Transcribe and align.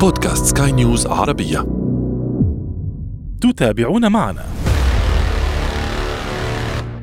بودكاست 0.00 0.58
سكاي 0.58 0.72
نيوز 0.72 1.06
عربية 1.06 1.58
تتابعون 3.40 4.12
معنا 4.12 4.40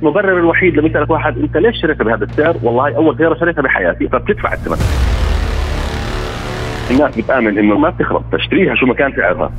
المبرر 0.02 0.39
الوحيد 0.39 0.75
لما 0.78 0.88
يسالك 0.88 1.10
واحد 1.10 1.38
انت 1.38 1.58
ليش 1.58 1.81
شريتها 1.81 2.04
بهذا 2.04 2.23
السعر؟ 2.23 2.55
والله 2.63 2.96
أول 2.96 3.18
سياره 3.18 3.39
شريتها 3.39 3.62
بحياتي 3.62 4.08
فبتدفع 4.08 4.54
الثمن. 4.54 4.78
الناس 6.92 7.18
بتآمن 7.18 7.58
إنه 7.58 7.78
ما 7.78 7.89
بتخرب 7.89 8.23
تشتريها 8.31 8.76
شو 8.76 8.85
ما 8.85 8.94
كان 8.94 9.12
سعرها. 9.15 9.51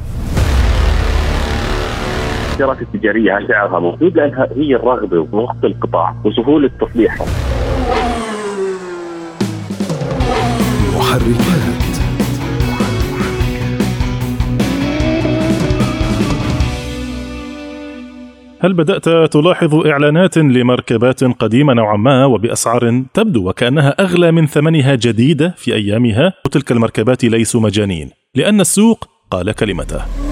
السيارات 2.51 2.83
التجارية 2.83 3.47
سعرها 3.49 3.81
موجود 3.81 4.17
لأنها 4.17 4.49
هي 4.57 4.77
الرغبة 4.77 5.29
ووقت 5.33 5.65
القطاع 5.65 6.15
وسهولة 6.25 6.71
تصليحها. 6.81 7.27
محركات 10.97 11.56
هل 18.61 18.73
بدأت 18.73 19.33
تلاحظ 19.33 19.75
إعلانات 19.87 20.39
لمركبات 20.39 21.25
قديمة 21.25 21.75
نوعا 21.75 21.97
ما 21.97 22.25
وبأسعار 22.25 23.05
تبدو 23.15 23.49
وكأنها 23.49 23.89
أغلى 23.89 24.33
من 24.33 24.47
ثمنها 24.47 24.95
جديدة 24.95 25.55
في 25.57 25.75
أيامها؟ 25.75 26.33
وتلك 26.47 26.73
المركبات 26.73 27.25
ليسوا 27.25 27.61
مجانين 27.61 28.11
لأن 28.35 28.61
السوق 28.61 29.09
قال 29.31 29.53
كلمته. 29.53 30.26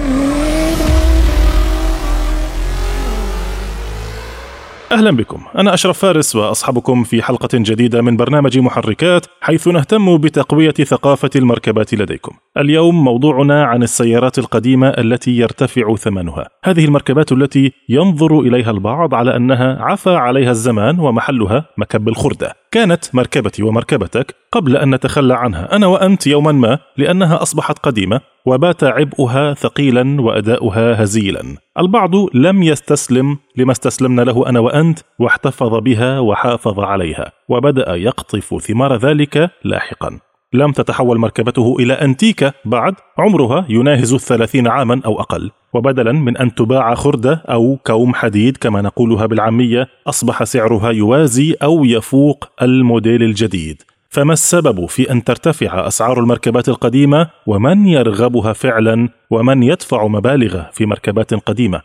أهلا 4.91 5.11
بكم. 5.11 5.41
أنا 5.57 5.73
أشرف 5.73 5.99
فارس 5.99 6.35
واصحبكم 6.35 7.03
في 7.03 7.21
حلقة 7.21 7.49
جديدة 7.53 8.01
من 8.01 8.17
برنامج 8.17 8.59
محركات 8.59 9.25
حيث 9.41 9.67
نهتم 9.67 10.17
بتقوية 10.17 10.71
ثقافة 10.71 11.29
المركبات 11.35 11.93
لديكم. 11.93 12.31
اليوم 12.57 13.03
موضوعنا 13.03 13.63
عن 13.63 13.83
السيارات 13.83 14.39
القديمة 14.39 14.87
التي 14.87 15.31
يرتفع 15.31 15.95
ثمنها. 15.95 16.49
هذه 16.63 16.85
المركبات 16.85 17.31
التي 17.31 17.71
ينظر 17.89 18.39
إليها 18.39 18.71
البعض 18.71 19.13
على 19.13 19.35
أنها 19.35 19.83
عفى 19.83 20.15
عليها 20.15 20.51
الزمان 20.51 20.99
ومحلها 20.99 21.65
مكب 21.77 22.07
الخردة. 22.07 22.53
كانت 22.71 23.15
مركبتي 23.15 23.63
ومركبتك 23.63 24.35
قبل 24.51 24.77
أن 24.77 24.95
نتخلى 24.95 25.33
عنها 25.33 25.75
أنا 25.75 25.87
وأنت 25.87 26.27
يوما 26.27 26.51
ما 26.51 26.79
لأنها 26.97 27.41
أصبحت 27.41 27.79
قديمة 27.79 28.21
وبات 28.45 28.83
عبئها 28.83 29.53
ثقيلا 29.53 30.21
وأداؤها 30.21 31.03
هزيلا. 31.03 31.43
البعض 31.79 32.11
لم 32.33 32.63
يستسلم 32.63 33.37
لما 33.57 33.71
استسلمنا 33.71 34.21
له 34.21 34.49
أنا 34.49 34.59
وأنت 34.59 34.99
واحتفظ 35.19 35.75
بها 35.75 36.19
وحافظ 36.19 36.79
عليها، 36.79 37.31
وبدأ 37.49 37.95
يقطف 37.95 38.61
ثمار 38.61 38.95
ذلك 38.95 39.49
لاحقا. 39.63 40.19
لم 40.53 40.71
تتحول 40.71 41.17
مركبته 41.17 41.75
إلى 41.79 41.93
أنتيكة 41.93 42.53
بعد 42.65 42.93
عمرها 43.17 43.65
يناهز 43.69 44.13
الثلاثين 44.13 44.67
عاما 44.67 45.01
أو 45.05 45.19
أقل 45.19 45.51
وبدلا 45.73 46.11
من 46.11 46.37
أن 46.37 46.55
تباع 46.55 46.95
خردة 46.95 47.43
أو 47.49 47.77
كوم 47.87 48.13
حديد 48.13 48.57
كما 48.57 48.81
نقولها 48.81 49.25
بالعامية 49.25 49.87
أصبح 50.07 50.43
سعرها 50.43 50.91
يوازي 50.91 51.55
أو 51.63 51.85
يفوق 51.85 52.49
الموديل 52.61 53.23
الجديد 53.23 53.81
فما 54.15 54.33
السبب 54.33 54.85
في 54.85 55.11
أن 55.11 55.23
ترتفع 55.23 55.87
أسعار 55.87 56.19
المركبات 56.19 56.69
القديمة؟ 56.69 57.27
ومن 57.47 57.87
يرغبها 57.87 58.53
فعلا؟ 58.53 59.09
ومن 59.31 59.63
يدفع 59.63 60.07
مبالغ 60.07 60.63
في 60.71 60.85
مركبات 60.85 61.33
قديمة؟ 61.33 61.81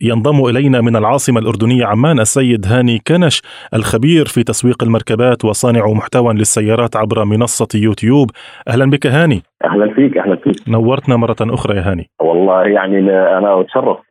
ينضم 0.00 0.44
إلينا 0.44 0.80
من 0.80 0.96
العاصمة 0.96 1.40
الأردنية 1.40 1.84
عمان 1.86 2.20
السيد 2.20 2.66
هاني 2.66 2.98
كنش 3.08 3.42
الخبير 3.74 4.26
في 4.26 4.42
تسويق 4.42 4.82
المركبات 4.82 5.44
وصانع 5.44 5.86
محتوى 5.86 6.34
للسيارات 6.34 6.96
عبر 6.96 7.24
منصة 7.24 7.68
يوتيوب. 7.74 8.30
أهلا 8.68 8.90
بك 8.90 9.06
هاني. 9.06 9.42
أهلا 9.64 9.94
فيك 9.94 10.16
أهلا 10.16 10.36
فيك. 10.36 10.68
نورتنا 10.68 11.16
مرة 11.16 11.36
أخرى 11.40 11.76
يا 11.76 11.90
هاني. 11.90 12.10
والله 12.20 12.62
يعني 12.62 12.98
أنا 13.10 13.60
أتشرف 13.60 14.05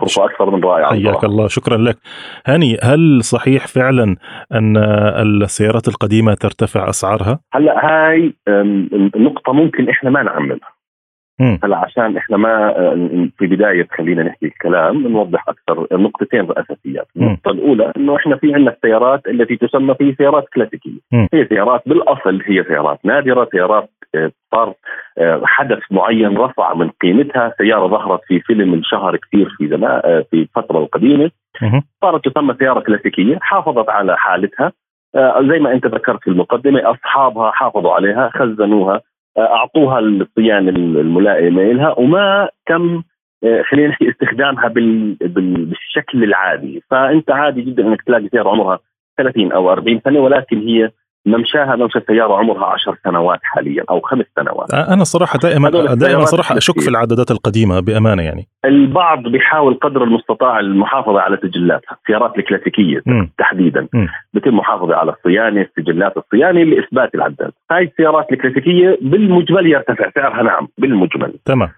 فرصة 0.00 0.24
أكثر 0.24 0.50
من 0.50 0.64
رائعة 0.64 0.90
حياك 0.90 1.24
الله 1.24 1.48
شكرا 1.48 1.76
لك. 1.76 1.96
هاني 2.46 2.78
هل 2.82 3.24
صحيح 3.24 3.66
فعلا 3.66 4.16
أن 4.52 4.76
السيارات 5.42 5.88
القديمة 5.88 6.34
ترتفع 6.34 6.88
أسعارها؟ 6.88 7.40
هلأ 7.52 7.86
هاي 7.86 8.32
النقطه 8.48 9.52
ممكن 9.52 9.88
إحنا 9.88 10.10
ما 10.10 10.22
نعممها. 10.22 10.72
هلأ 11.64 11.76
عشان 11.76 12.16
إحنا 12.16 12.36
ما 12.36 12.74
في 13.38 13.46
بداية 13.46 13.88
خلينا 13.98 14.22
نحكي 14.22 14.46
الكلام 14.46 15.06
نوضح 15.08 15.48
أكثر 15.48 15.86
نقطتين 15.92 16.48
اساسيات، 16.50 17.06
النقطة 17.16 17.50
الأولى 17.50 17.92
إنه 17.96 18.16
إحنا 18.16 18.36
في 18.36 18.54
عندنا 18.54 18.70
السيارات 18.70 19.26
التي 19.26 19.56
تسمى 19.56 19.94
في 19.94 20.14
سيارات 20.18 20.44
كلاسيكية،. 20.54 21.00
هي 21.34 21.46
سيارات 21.46 21.82
بالأصل 21.86 22.42
هي 22.46 22.64
سيارات 22.64 22.98
نادرة، 23.04 23.48
سيارات 23.52 23.90
صار 24.50 24.74
حدث 25.44 25.78
معين 25.90 26.38
رفع 26.38 26.74
من 26.74 26.90
قيمتها، 26.90 27.54
سيارة 27.58 27.86
ظهرت 27.86 28.20
في 28.26 28.40
فيلم 28.40 28.74
انشهر 28.74 29.16
كثير 29.16 29.48
في 29.58 29.68
زمان 29.68 30.00
في 30.30 30.36
الفترة 30.36 30.78
القديمة. 30.78 31.30
صارت 32.00 32.28
تسمى 32.28 32.54
سيارة 32.58 32.80
كلاسيكية، 32.80 33.38
حافظت 33.40 33.88
على 33.88 34.18
حالتها. 34.18 34.72
زي 35.40 35.58
ما 35.58 35.72
انت 35.72 35.86
ذكرت 35.86 36.20
في 36.22 36.30
المقدمة 36.30 36.90
أصحابها 36.90 37.50
حافظوا 37.50 37.92
عليها، 37.92 38.30
خزنوها 38.34 39.00
أعطوها 39.38 39.98
الصيانه 39.98 40.70
الملائمة 40.70 41.62
لها 41.62 41.98
وما 41.98 42.48
تم 42.66 43.02
خلينا 43.70 43.88
نحكي 43.88 44.10
استخدامها 44.10 44.68
بالشكل 45.20 46.24
العادي. 46.24 46.82
فأنت 46.90 47.30
عادي 47.30 47.62
جدا 47.62 47.82
إنك 47.86 48.02
تلاقي 48.02 48.28
سيارة 48.28 48.50
عمرها 48.50 48.78
30 49.18 49.52
أو 49.52 49.72
40 49.72 50.00
سنة 50.04 50.20
ولكن 50.20 50.58
هي 50.58 50.90
ممشاها 51.26 51.76
ممشى 51.76 52.00
سياره 52.06 52.34
عمرها 52.34 52.64
10 52.66 52.96
سنوات 53.04 53.38
حاليا 53.42 53.84
أو 53.90 54.00
خمس 54.00 54.24
سنوات. 54.36 54.74
أنا 54.74 55.04
صراحة 55.04 55.38
دائما 55.38 55.70
دائما 55.94 56.24
صراحة 56.24 56.56
أشك 56.56 56.80
في 56.80 56.88
العدادات 56.88 57.30
القديمة 57.30 57.80
بأمانة 57.80 58.22
يعني. 58.22 58.46
البعض 58.64 59.22
بيحاول 59.28 59.74
قدر 59.74 60.04
المستطاع 60.04 60.60
المحافظة 60.60 61.20
على 61.20 61.38
سجلاتها 61.42 61.96
السيارات 62.02 62.38
الكلاسيكية 62.38 63.02
م. 63.06 63.26
تحديدا. 63.38 63.88
م. 63.94 64.06
بتم 64.34 64.56
محافظة 64.56 64.94
على 64.96 65.12
الصيانة 65.12 65.66
سجلات 65.76 66.16
الصيانة 66.16 66.62
لإثبات 66.62 67.14
العداد. 67.14 67.52
هاي 67.70 67.84
السيارات 67.84 68.32
الكلاسيكية 68.32 68.98
بالمجمل 69.02 69.66
يرتفع 69.66 70.10
سعرها 70.14 70.42
نعم 70.42 70.68
بالمجمل. 70.78 71.34
تمام. 71.44 71.68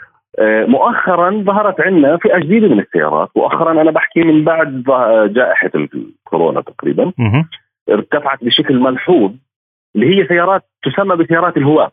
مؤخرا 0.69 1.31
ظهرت 1.47 1.81
عندنا 1.81 2.17
فئه 2.17 2.39
جديده 2.39 2.69
من 2.69 2.81
السيارات. 2.81 3.29
مؤخرا 3.37 3.73
أنا 3.83 3.91
بحكي 3.91 4.23
من 4.23 4.45
بعد 4.45 4.83
جائحة 5.35 5.71
الكورونا 5.75 6.61
تقريبا. 6.61 7.13
م. 7.19 7.43
ارتفعت 7.91 8.45
بشكل 8.45 8.79
ملحوظ 8.79 9.31
اللي 9.97 10.07
هي 10.07 10.27
سيارات 10.27 10.63
تسمى 10.83 11.17
بسيارات 11.17 11.57
الهواة. 11.57 11.91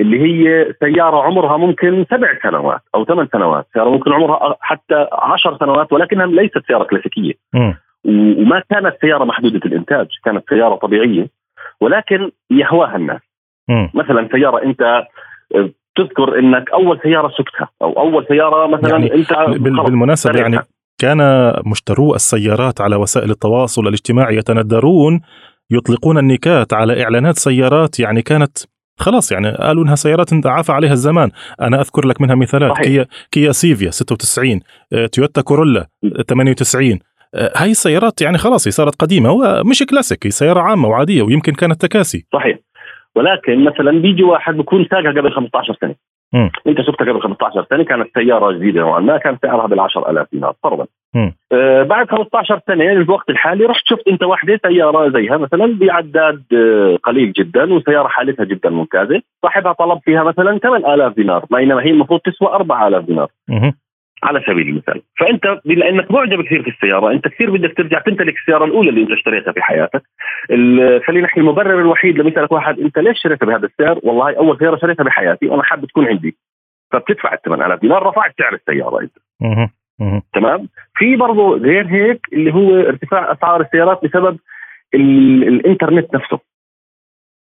اللي 0.00 0.20
هي 0.20 0.72
سيارة 0.80 1.22
عمرها 1.22 1.56
ممكن 1.56 2.04
سبع 2.10 2.28
سنوات 2.42 2.80
أو 2.94 3.04
ثمان 3.04 3.28
سنوات 3.32 3.66
سيارة 3.72 3.90
ممكن 3.90 4.12
عمرها 4.12 4.56
حتى 4.60 5.06
عشر 5.12 5.56
سنوات 5.58 5.92
ولكنها 5.92 6.26
ليست 6.26 6.58
سيارة 6.66 6.84
كلاسيكية. 6.84 7.32
وما 8.04 8.62
كانت 8.70 8.96
سيارة 9.00 9.24
محدودة 9.24 9.60
الإنتاج 9.66 10.06
كانت 10.24 10.48
سيارة 10.48 10.74
طبيعية 10.74 11.28
ولكن 11.80 12.30
يهواها 12.50 12.96
الناس. 12.96 13.20
مثلا 13.94 14.28
سيارة 14.32 14.62
أنت 14.62 15.06
تذكر 15.96 16.38
إنك 16.38 16.70
أول 16.70 17.00
سيارة 17.02 17.28
سكتها 17.28 17.68
أو 17.82 17.92
أول 17.92 18.26
سيارة 18.28 18.66
مثلا 18.66 18.90
يعني 18.90 19.14
أنت 19.14 19.32
بالمناسبة 19.60 20.40
يعني 20.40 20.58
كان 20.98 21.52
مشترو 21.66 22.14
السيارات 22.14 22.80
على 22.80 22.96
وسائل 22.96 23.30
التواصل 23.30 23.88
الاجتماعي 23.88 24.36
يتندرون 24.36 25.20
يطلقون 25.70 26.18
النكات 26.18 26.72
على 26.72 27.02
إعلانات 27.02 27.36
سيارات 27.36 28.00
يعني 28.00 28.22
كانت 28.22 28.58
خلاص 28.98 29.32
يعني 29.32 29.50
قالوا 29.50 29.84
إنها 29.84 29.94
سيارات 29.94 30.46
عفى 30.46 30.72
عليها 30.72 30.92
الزمان. 30.92 31.30
أنا 31.60 31.80
أذكر 31.80 32.06
لك 32.06 32.20
منها 32.20 32.34
مثالات. 32.34 32.70
صحيح. 32.70 32.84
كيا 32.86 33.06
كيا 33.30 33.52
سيفيا 33.52 33.90
96 33.90 34.60
تويوتا 35.12 35.40
كورولا 35.40 35.86
98 36.28 36.98
هاي 37.56 37.70
السيارات 37.70 38.22
يعني 38.22 38.38
خلاص 38.38 38.68
هي 38.68 38.70
صارت 38.70 38.94
قديمة 39.02 39.30
ومش 39.32 39.82
كلاسيك 39.90 40.26
هي 40.26 40.30
سيارة 40.30 40.60
عامة 40.60 40.88
وعادية 40.88 41.22
ويمكن 41.22 41.52
كانت 41.52 41.80
تكاسي. 41.80 42.26
صحيح. 42.32 42.58
ولكن 43.16 43.64
مثلا 43.64 44.02
بيجي 44.02 44.22
واحد 44.22 44.54
بكون 44.54 44.86
ساقها 44.90 45.10
قبل 45.10 45.32
15 45.32 45.76
سنة. 45.80 45.94
م. 46.34 46.48
انت 46.66 46.80
شفتها 46.80 47.12
قبل 47.12 47.22
15 47.22 47.66
سنة 47.70 47.84
كانت 47.84 48.08
سيارة 48.14 48.52
جديدة 48.52 48.80
نوعا 48.80 49.00
ما 49.00 49.18
كان 49.18 49.38
سعرها 49.42 49.66
بال 49.66 49.80
10000 49.80 50.26
دينار 50.32 50.54
فرضا 50.62 50.86
آه 51.52 51.82
بعد 51.82 52.10
15 52.10 52.60
سنة 52.66 52.84
في 52.84 52.92
الوقت 52.92 53.30
الحالي 53.30 53.64
رحت 53.64 53.82
شفت 53.84 54.08
انت 54.08 54.22
واحدة 54.22 54.60
سيارة 54.66 55.08
زيها 55.08 55.36
مثلا 55.36 55.78
بعداد 55.80 56.42
آه 56.54 56.96
قليل 57.02 57.32
جدا 57.32 57.74
وسيارة 57.74 58.08
حالتها 58.08 58.44
جدا 58.44 58.70
ممتازة 58.70 59.22
صاحبها 59.42 59.72
طلب 59.72 59.98
فيها 60.04 60.22
مثلا 60.22 60.58
8000 60.58 61.14
دينار 61.16 61.44
بينما 61.50 61.82
هي 61.82 61.90
المفروض 61.90 62.20
تسوى 62.20 62.48
4000 62.48 63.04
دينار 63.04 63.28
م. 63.48 63.70
على 64.22 64.42
سبيل 64.46 64.68
المثال. 64.68 65.02
فأنت 65.18 65.60
بما 65.64 65.88
انك 65.88 66.10
معجب 66.10 66.42
كثير 66.42 66.62
في 66.62 66.70
السيارة 66.70 67.12
أنت 67.12 67.28
كثير 67.28 67.50
بدك 67.50 67.76
ترجع 67.76 68.00
تمتلك 68.00 68.34
السيارة 68.36 68.64
الأولى 68.64 68.90
اللي 68.90 69.02
أنت 69.02 69.10
اشتريتها 69.10 69.52
في 69.52 69.62
حياتك. 69.62 70.02
خلينا 71.06 71.24
نحكي 71.26 71.40
المبرر 71.40 71.80
الوحيد 71.80 72.18
لما 72.18 72.30
يسالك 72.30 72.52
واحد 72.52 72.78
أنت 72.80 72.98
ليش 72.98 73.22
شريتها 73.22 73.46
بهذا 73.46 73.66
السعر؟ 73.66 74.00
والله 74.02 74.36
أول 74.36 74.58
سيارة 74.58 74.76
شريتها 74.76 75.04
بحياتي 75.04 75.46
وأنا 75.46 75.62
حابب 75.62 75.86
تكون 75.86 76.06
عندي. 76.06 76.36
فبتدفع 76.92 77.32
ال 77.32 77.42
8000 77.42 77.80
دينار 77.80 78.06
رفعت 78.06 78.34
سعر 78.38 78.54
السيارة 78.54 79.00
أنت. 79.00 79.12
تمام؟ 80.32 80.68
في 80.94 81.16
برضه 81.16 81.56
غير 81.56 81.86
هيك 81.86 82.20
اللي 82.32 82.54
هو 82.54 82.76
ارتفاع 82.76 83.32
أسعار 83.32 83.60
السيارات 83.60 84.04
بسبب 84.04 84.38
الإنترنت 84.94 86.14
نفسه. 86.14 86.38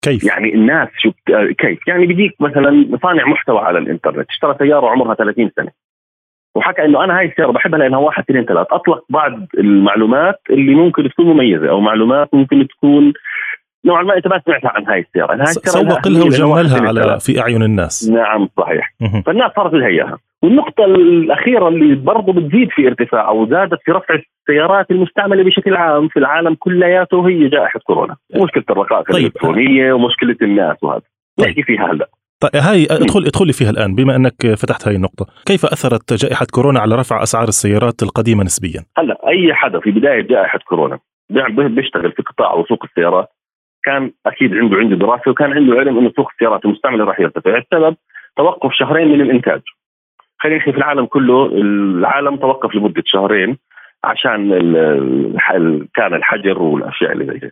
كيف؟ 0.04 0.24
يعني 0.24 0.54
الناس 0.54 0.88
شو 0.98 1.12
كيف؟ 1.58 1.88
يعني 1.88 2.06
بيجيك 2.06 2.40
مثلا 2.40 2.98
صانع 3.02 3.26
محتوى 3.26 3.58
على 3.58 3.78
الإنترنت 3.78 4.28
اشترى 4.28 4.56
سيارة 4.58 4.86
عمرها 4.86 5.14
30 5.14 5.50
سنة. 5.56 5.70
وحكى 6.54 6.84
إنه 6.84 7.04
أنا 7.04 7.18
هاي 7.18 7.26
السيارة 7.26 7.52
بحبها 7.52 7.78
لأنها 7.78 7.98
واحد 7.98 8.22
اثنين 8.22 8.44
ثلاث. 8.44 8.66
أطلق 8.70 9.04
بعض 9.08 9.32
المعلومات 9.58 10.40
اللي 10.50 10.74
ممكن 10.74 11.08
تكون 11.08 11.26
مميزة 11.26 11.70
أو 11.70 11.80
معلومات 11.80 12.28
ممكن 12.34 12.68
تكون 12.68 13.12
نوعا 13.84 14.02
ما 14.02 14.16
أنت 14.16 14.26
ما 14.26 14.40
سمعت 14.46 14.66
عن 14.66 14.86
هاي 14.86 15.00
السيارة، 15.00 15.34
هاي 15.34 15.42
السيارة 15.42 15.88
سوق 15.88 16.08
لها 16.08 16.24
وجملها 16.24 16.88
على 16.88 17.20
في 17.20 17.40
أعين 17.40 17.62
الناس. 17.62 18.10
نعم 18.10 18.48
صحيح. 18.56 18.94
فالناس 19.26 19.52
صارت 19.56 19.74
لها 19.74 19.86
اياها 19.86 20.18
والنقطة 20.42 20.84
الأخيرة 20.84 21.68
اللي 21.68 21.94
برضه 21.94 22.32
بتزيد 22.32 22.68
في 22.70 22.86
ارتفاع 22.86 23.28
أو 23.28 23.46
زادت 23.46 23.78
في 23.84 23.92
رفع 23.92 24.14
السيارات 24.14 24.90
المستعملة 24.90 25.44
بشكل 25.44 25.76
عام 25.76 26.08
في 26.08 26.18
العالم 26.18 26.54
كلياته 26.54 27.28
هي 27.28 27.48
جائحة 27.48 27.80
كورونا. 27.84 28.16
مشكلة 28.34 28.64
الرقائق 28.70 29.12
طيب. 29.12 29.16
الإلكترونية 29.16 29.92
ومشكلة 29.92 30.36
الناس 30.42 30.76
وهذا. 30.82 31.02
طيب. 31.38 31.48
نحكي 31.48 31.62
فيها 31.62 31.92
هلأ. 31.92 32.08
طيب 32.42 32.62
هاي 32.62 32.86
ادخل 32.90 33.24
ادخلي 33.26 33.52
فيها 33.52 33.70
الآن 33.70 33.94
بما 33.94 34.16
أنك 34.16 34.46
فتحت 34.46 34.88
هاي 34.88 34.96
النقطة، 34.96 35.26
كيف 35.46 35.64
أثرت 35.64 36.12
جائحة 36.12 36.46
كورونا 36.54 36.80
على 36.80 36.94
رفع 36.94 37.22
أسعار 37.22 37.48
السيارات 37.48 38.02
القديمة 38.02 38.44
نسبيا؟ 38.44 38.84
هلا 38.98 39.28
أي 39.28 39.54
حدا 39.54 39.80
في 39.80 39.90
بداية 39.90 40.20
جائحة 40.20 40.58
كورونا 40.58 40.98
بيشتغل 41.58 42.12
في 42.12 42.22
قطاع 42.22 42.54
وسوق 42.54 42.84
السيارات 42.84 43.28
كان 43.82 44.12
أكيد 44.26 44.54
عنده 44.54 44.76
عنده 44.76 44.96
دراسة 44.96 45.30
وكان 45.30 45.52
عنده 45.52 45.74
علم 45.74 45.98
إنه 45.98 46.12
سوق 46.16 46.28
السيارات 46.32 46.64
المستعملة 46.64 47.04
راح 47.04 47.20
يرتفع، 47.20 47.58
السبب 47.58 47.96
توقف 48.36 48.72
شهرين 48.72 49.08
من 49.08 49.20
الإنتاج. 49.20 49.60
خلينا 50.38 50.58
نحكي 50.58 50.72
في 50.72 50.78
العالم 50.78 51.06
كله 51.06 51.46
العالم 51.46 52.36
توقف 52.36 52.74
لمدة 52.74 53.02
شهرين 53.06 53.58
عشان 54.04 54.50
كان 55.94 56.14
الحجر 56.14 56.62
والأشياء 56.62 57.12
اللي 57.12 57.24
زي 57.26 57.50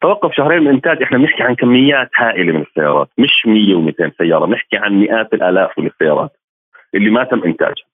توقف 0.00 0.32
شهرين 0.32 0.60
من 0.60 0.68
الإنتاج 0.68 1.02
إحنا 1.02 1.18
بنحكي 1.18 1.42
عن 1.42 1.54
كميات 1.54 2.10
هائلة 2.16 2.52
من 2.52 2.62
السيارات 2.62 3.08
مش 3.18 3.46
100 3.46 3.74
و200 3.74 4.10
سيارة 4.18 4.46
بنحكي 4.46 4.76
عن 4.76 4.92
مئات 4.92 5.34
الآلاف 5.34 5.78
من 5.78 5.86
السيارات 5.86 6.30
اللي 6.94 7.10
ما 7.10 7.24
تم 7.24 7.42
إنتاجها. 7.44 7.86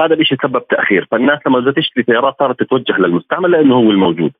هذا 0.00 0.14
الشيء 0.14 0.38
سبب 0.42 0.66
تأخير 0.68 1.08
فالناس 1.10 1.38
لما 1.46 1.58
بدها 1.58 1.72
تشتري 1.72 2.04
سيارات 2.04 2.34
صارت 2.38 2.60
تتوجه 2.60 2.98
للمستعمل 2.98 3.50
لأنه 3.50 3.74
هو 3.74 3.90
الموجود. 3.90 4.32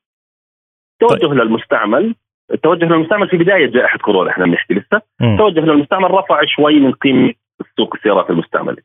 توجه 1.00 1.27
طيب. 1.27 1.33
للمستعمل 1.33 2.15
التوجه 2.53 2.85
للمستعمل 2.85 3.29
في 3.29 3.37
بداية 3.37 3.67
جائحة 3.67 3.99
كورونا 3.99 4.31
إحنا 4.31 4.44
بنحكي 4.44 4.75
لسه. 4.75 5.03
التوجه 5.23 5.61
للمستعمل 5.61 6.11
رفع 6.11 6.41
شوي 6.44 6.81
من 6.81 6.93
قيمة 6.93 7.35
سوق 7.77 7.94
السيارات 7.94 8.31
المستعملة. 8.31 8.77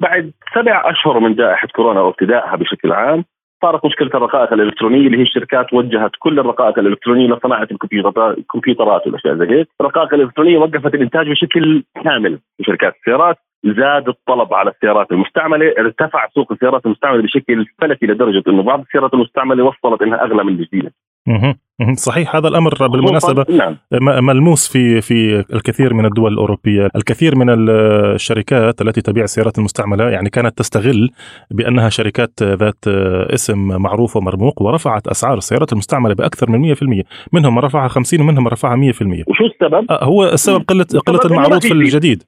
بعد 0.00 0.32
سبع 0.54 0.90
أشهر 0.90 1.20
من 1.20 1.34
جائحة 1.34 1.68
كورونا 1.68 2.00
وابتدائها 2.00 2.56
بشكل 2.56 2.92
عام 2.92 3.24
صارت 3.62 3.84
مشكلة 3.84 4.08
الرقائق 4.14 4.52
الإلكترونية 4.52 5.06
اللي 5.06 5.18
هي 5.18 5.22
الشركات 5.22 5.72
وجهت 5.72 6.10
كل 6.18 6.38
الرقائق 6.38 6.78
الإلكترونية 6.78 7.34
لصناعة 7.34 7.68
الكمبيوترات 8.38 9.06
والأشياء 9.06 9.34
زي 9.34 9.50
هيك، 9.50 9.68
الرقائق 9.80 10.14
الإلكترونية 10.14 10.58
وقفت 10.58 10.94
الإنتاج 10.94 11.30
بشكل 11.30 11.84
كامل 12.04 12.38
في 12.56 12.64
شركات 12.64 12.94
السيارات، 12.96 13.36
زاد 13.64 14.08
الطلب 14.08 14.54
على 14.54 14.70
السيارات 14.70 15.12
المستعملة، 15.12 15.74
ارتفع 15.78 16.28
سوق 16.34 16.52
السيارات 16.52 16.86
المستعملة 16.86 17.22
بشكل 17.22 17.66
فلكي 17.80 18.06
لدرجة 18.06 18.42
إنه 18.48 18.62
بعض 18.62 18.80
السيارات 18.80 19.14
المستعملة 19.14 19.64
وصلت 19.64 20.02
إنها 20.02 20.24
أغلى 20.24 20.44
من 20.44 20.52
الجديدة. 20.52 20.92
صحيح 21.94 22.36
هذا 22.36 22.48
الأمر 22.48 22.86
بالمناسبة 22.86 23.44
نعم. 23.48 23.76
ملموس 24.26 24.68
في 24.68 25.00
في 25.00 25.44
الكثير 25.54 25.94
من 25.94 26.06
الدول 26.06 26.32
الأوروبية، 26.32 26.88
الكثير 26.96 27.36
من 27.36 27.46
الشركات 27.50 28.82
التي 28.82 29.00
تبيع 29.00 29.24
السيارات 29.24 29.58
المستعملة 29.58 30.10
يعني 30.10 30.30
كانت 30.30 30.58
تستغل 30.58 31.10
بأنها 31.50 31.88
شركات 31.88 32.42
ذات 32.42 32.84
اسم 33.34 33.58
معروف 33.82 34.16
ومرموق 34.16 34.62
ورفعت 34.62 35.08
أسعار 35.08 35.38
السيارات 35.38 35.72
المستعملة 35.72 36.14
بأكثر 36.14 36.50
من 36.50 36.74
100%، 36.74 37.04
منهم 37.32 37.54
من 37.54 37.62
رفعها 37.62 37.88
50 37.88 38.20
ومنهم 38.20 38.44
من 38.44 38.50
رفعها 38.50 38.76
100%. 38.76 39.24
وشو 39.28 39.44
السبب؟ 39.44 39.90
آه، 39.90 40.04
هو 40.04 40.24
السبب 40.24 40.64
قلة 40.68 40.86
قلة 41.06 41.20
المعروض 41.24 41.62
في 41.62 41.72
الجديد. 41.72 42.22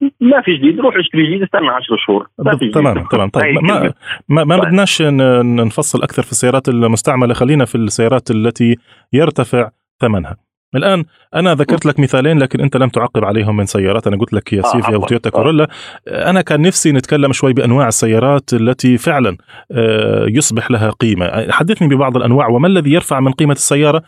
ما 0.00 0.42
في 0.44 0.56
جديد 0.56 0.80
روح 0.80 0.96
اشتري 0.96 1.26
جديد 1.26 1.42
استنى 1.42 1.68
10 1.68 1.96
شهور. 2.06 2.28
تمام 2.74 3.06
تمام 3.10 3.28
طيب 3.28 3.54
ما 3.62 3.92
ما, 4.28 4.44
ما. 4.44 4.56
بدناش 4.56 5.02
نفصل 5.02 6.02
أكثر 6.02 6.22
في 6.22 6.32
السيارات 6.32 6.68
المستعملة. 6.68 7.34
خلينا 7.34 7.64
في 7.64 7.74
السيارات 7.74 8.30
التي 8.30 8.76
يرتفع 9.12 9.70
ثمنها. 10.00 10.36
الآن 10.74 11.04
أنا 11.34 11.54
ذكرت 11.54 11.86
لك 11.86 12.00
مثالين 12.00 12.38
لكن 12.38 12.60
أنت 12.60 12.76
لم 12.76 12.88
تعقب 12.88 13.24
عليهم 13.24 13.56
من 13.56 13.66
سيارات. 13.66 14.06
أنا 14.06 14.16
قلت 14.16 14.32
لك 14.32 14.52
يا 14.52 14.62
آه 14.64 14.94
أو 14.94 15.06
تويوتا 15.06 15.30
كورولا. 15.30 15.68
أنا 16.08 16.40
كان 16.40 16.60
نفسي 16.60 16.92
نتكلم 16.92 17.32
شوي 17.32 17.52
بأنواع 17.52 17.88
السيارات 17.88 18.52
التي 18.52 18.98
فعلا 18.98 19.36
آه، 19.72 20.26
يصبح 20.28 20.70
لها 20.70 20.90
قيمة. 20.90 21.50
حدثني 21.50 21.88
ببعض 21.88 22.16
الأنواع. 22.16 22.48
وما 22.48 22.68
الذي 22.68 22.92
يرفع 22.92 23.20
من 23.20 23.32
قيمة 23.32 23.52
السيارة؟ 23.52 24.02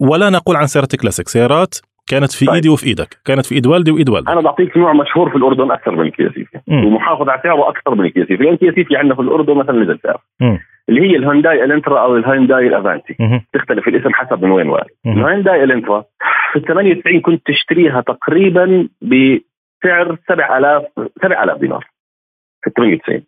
ولا 0.00 0.30
نقول 0.30 0.56
عن 0.56 0.66
سيارات 0.66 0.96
كلاسيك. 0.96 1.28
سيارات 1.28 1.74
كانت 2.10 2.32
في 2.32 2.46
طيب. 2.46 2.54
إيدي 2.54 2.68
وفي 2.68 2.86
إيدك. 2.86 3.08
كانت 3.24 3.46
في 3.46 3.54
إيد 3.54 3.66
والدي 3.66 3.90
وإيد 3.90 4.08
والدي 4.08 4.32
أنا 4.32 4.40
بعطيك 4.40 4.76
نوع 4.76 4.92
مشهور 4.92 5.30
في 5.30 5.36
الأردن 5.36 5.70
أكثر 5.70 5.90
من 5.96 6.00
الكيا 6.06 6.29
سيفيا 6.29 6.60
ومحافظ 6.68 7.28
على 7.28 7.40
سعره 7.42 7.68
أكثر 7.68 7.94
من 7.94 8.04
الكيا 8.04 8.20
سيفيا 8.20 8.42
لأن 8.42 8.52
الكيا 8.52 8.71
سيفيا 8.71 8.96
عندنا 8.96 9.14
في 9.14 9.20
الأردن 9.20 9.54
مثلا 9.54 9.82
نزل 9.84 9.98
سعر. 10.02 10.20
اللي 10.88 11.00
هي 11.00 11.16
الهونداي 11.16 11.64
إلنترا 11.64 12.00
أو 12.00 12.16
الهونداي 12.16 12.66
الافانتي 12.66 13.16
تختلف 13.52 13.88
الاسم 13.88 14.14
حسب 14.14 14.44
من 14.44 14.50
وين 14.50 14.68
واحد 14.68 14.86
الهونداي 15.06 15.64
إلنترا 15.64 16.04
في 16.52 16.58
ال 16.58 16.64
98 16.64 17.20
كنت 17.20 17.42
تشتريها 17.46 18.00
تقريبا 18.00 18.88
بسعر 19.02 20.16
7000 20.28 20.82
7000 21.22 21.58
دينار. 21.58 21.86
في 22.62 22.68
ال 22.70 22.72
98 22.74 23.22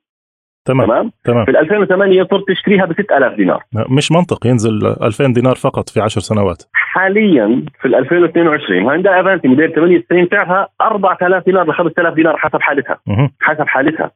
تمام 0.67 0.87
تمام, 0.87 1.11
تمام. 1.25 1.45
في 1.45 1.51
2008 1.51 2.23
صرت 2.31 2.45
تشتريها 2.49 2.85
ب 2.85 2.93
6000 2.93 3.37
دينار. 3.37 3.63
مش 3.91 4.13
منطق 4.13 4.47
ينزل 4.47 4.87
2000 5.03 5.33
دينار 5.33 5.55
فقط 5.55 5.89
في 5.89 6.01
10 6.01 6.21
سنوات. 6.21 6.63
حاليا 6.73 7.63
في 7.81 7.89
2022 7.89 8.83
هوندا 8.83 9.21
افانتي 9.21 9.49
موديل 9.49 9.73
98 9.73 10.29
سعرها 10.31 10.69
4000 10.81 11.45
دينار 11.45 11.71
ل 11.71 11.75
5000 11.75 12.15
دينار 12.15 12.37
حسب 12.37 12.61
حالتها. 12.61 12.99
مه. 13.07 13.31
حسب 13.41 13.67
حالتها. 13.67 14.11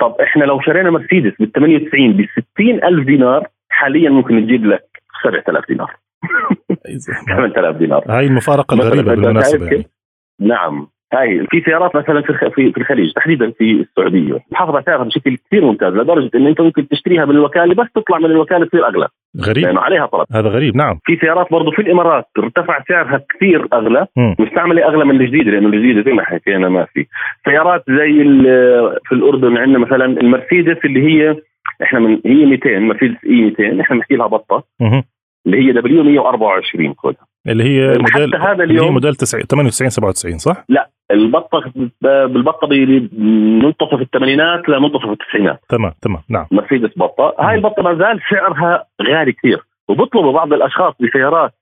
طب 0.00 0.14
إحنا 0.22 0.44
لو 0.44 0.60
شرينا 0.60 0.90
مرسيدس 0.90 1.32
بال 1.40 1.52
98 1.52 2.12
ب 2.12 2.26
60000 2.54 3.06
دينار 3.06 3.46
حاليا 3.68 4.10
ممكن 4.10 4.36
نجيب 4.36 4.66
لك 4.66 4.84
7000 5.24 5.64
دينار. 5.68 5.96
8000 7.26 7.76
دينار. 7.76 8.04
هاي 8.08 8.26
المفارقة 8.26 8.74
الغريبة 8.74 9.14
بالمناسبة 9.14 9.66
يعني. 9.66 9.86
نعم. 10.40 10.86
هاي 11.14 11.46
في 11.50 11.60
سيارات 11.60 11.96
مثلا 11.96 12.22
في 12.22 12.72
في 12.72 12.78
الخليج 12.78 13.12
تحديدا 13.12 13.50
في 13.50 13.70
السعودية. 13.70 14.38
محافظه 14.52 14.82
سعرها 14.86 15.04
بشكل 15.04 15.36
كثير 15.36 15.64
ممتاز 15.64 15.92
لدرجة 15.94 16.30
انه 16.34 16.48
أنت 16.48 16.60
ممكن 16.60 16.88
تشتريها 16.88 17.24
من 17.24 17.30
الوكالة 17.30 17.74
بس 17.74 17.92
تطلع 17.94 18.18
من 18.18 18.24
الوكالة 18.24 18.66
تصير 18.66 18.86
أغلى. 18.86 19.08
غريب. 19.46 19.64
لأنه 19.64 19.80
عليها 19.80 20.06
طلب 20.06 20.26
هذا 20.32 20.48
غريب 20.48 20.76
نعم. 20.76 20.98
في 21.04 21.16
سيارات 21.16 21.46
برضه 21.50 21.70
في 21.70 21.82
الإمارات 21.82 22.24
ارتفع 22.38 22.82
سعرها 22.88 23.20
كثير 23.30 23.68
أغلى. 23.72 24.06
مستعملة 24.38 24.86
أغلى 24.88 25.04
من 25.04 25.20
الجديدة 25.20 25.50
لأنه 25.50 25.68
الجديدة 25.68 26.02
زي 26.02 26.12
ما 26.12 26.24
حكينا 26.24 26.68
ما 26.68 26.84
في. 26.84 27.06
سيارات 27.44 27.82
زي 27.88 28.24
في 29.08 29.12
الأردن 29.12 29.56
عندنا 29.56 29.78
مثلا 29.78 30.04
المرسيدس 30.04 30.84
اللي 30.84 31.02
هي 31.02 31.36
إحنا 31.82 32.00
من 32.00 32.20
E 32.26 32.46
200 32.46 32.78
مرسيدس 32.78 33.16
E 33.24 33.40
200 33.40 33.80
إحنا 33.80 33.96
بنحكي 33.96 34.14
لها 34.14 34.26
بطة. 34.26 34.64
اللي 35.46 35.66
هي 35.66 35.72
W 35.72 36.02
124 36.02 36.94
كودها 36.94 37.26
اللي 37.48 37.64
هي 37.64 37.98
موديل 37.98 38.36
هذا 38.36 38.64
اليوم 38.64 38.70
اللي 38.70 38.82
هي 38.82 38.90
موديل 38.90 39.14
98 39.14 39.90
97 39.90 40.38
صح؟ 40.38 40.64
لا 40.68 40.90
البطة 41.10 41.72
بالبطة 42.02 42.68
منتصف 42.68 44.00
الثمانينات 44.00 44.68
لمنتصف 44.68 45.10
التسعينات. 45.10 45.60
تمام 45.68 45.92
تمام 46.02 46.22
نعم. 46.28 46.46
مرسيدس 46.50 46.98
بطة. 46.98 47.34
هاي 47.40 47.54
البطة 47.54 47.82
ما 47.82 47.94
زال 47.94 48.20
سعرها 48.30 48.86
غالي 49.02 49.32
كثير. 49.32 49.60
وبيطلبوا 49.88 50.32
بعض 50.32 50.52
الأشخاص 50.52 50.94
بسيارات 51.00 51.52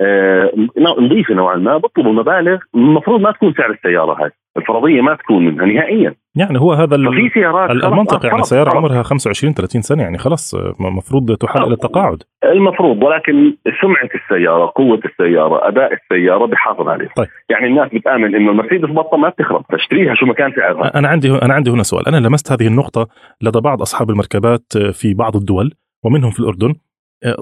آه 0.00 0.52
نظيفة 0.78 1.34
نوعا 1.34 1.56
ما 1.56 1.78
بيطلبوا 1.78 2.12
مبالغ 2.12 2.58
المفروض 2.74 3.20
ما 3.20 3.32
تكون 3.32 3.54
سعر 3.54 3.70
السيارة 3.70 4.24
هاي. 4.24 4.30
الفرضية 4.56 5.00
ما 5.00 5.14
تكون 5.14 5.44
منها 5.44 5.66
نهائيا. 5.66 6.14
يعني 6.36 6.60
هو 6.60 6.72
هذا 6.72 6.96
في 6.96 7.30
سيارات 7.34 7.70
المنطق 7.70 8.26
يعني 8.26 8.42
سيارة 8.42 8.76
عمرها 8.76 9.02
25 9.02 9.54
30 9.54 9.82
سنة 9.82 10.02
يعني 10.02 10.18
خلاص 10.18 10.54
المفروض 10.54 11.36
تحال 11.36 11.64
إلى 11.64 11.74
التقاعد. 11.74 12.22
المفروض 12.44 13.02
ولكن 13.02 13.56
سمعة 13.82 14.08
السيارة 14.14 14.72
قوة 14.76 15.00
السيارة 15.04 15.68
أداء 15.68 15.92
السيارة 15.92 16.46
بحافظ 16.46 16.88
عليه 16.88 17.08
طيب. 17.16 17.26
يعني 17.48 17.66
الناس 17.66 17.88
بتآمن 17.94 18.34
إنه 18.34 18.50
المرسيدس 18.50 18.88
بطة 18.90 19.16
ما 19.16 19.28
بتخرب 19.28 19.64
تشتريها 19.72 20.14
شو 20.14 20.26
ما 20.26 20.34
كان 20.34 20.52
سعرها 20.56 20.98
أنا 20.98 21.08
عندي 21.08 21.30
أنا 21.30 21.54
عندي 21.54 21.70
هنا 21.70 21.82
سؤال. 21.82 22.08
أنا 22.08 22.26
لمست 22.26 22.52
هذه 22.52 22.66
النقطة 22.66 23.08
لدى 23.42 23.60
بعض 23.60 23.80
أصحاب 23.82 24.10
المركبات 24.10 24.78
في 24.92 25.14
بعض 25.14 25.36
الدول 25.36 25.74
ومنهم 26.04 26.30
في 26.30 26.40
الأردن. 26.40 26.74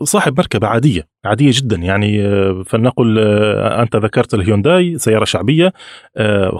صاحب 0.02 0.38
مركبة 0.38 0.66
عادية 0.66 1.02
عادية 1.24 1.50
جدا. 1.52 1.76
يعني 1.76 2.22
فلنقل 2.64 3.18
أنت 3.58 3.96
ذكرت 3.96 4.34
الهيونداي 4.34 4.98
سيارة 4.98 5.24
شعبية 5.24 5.72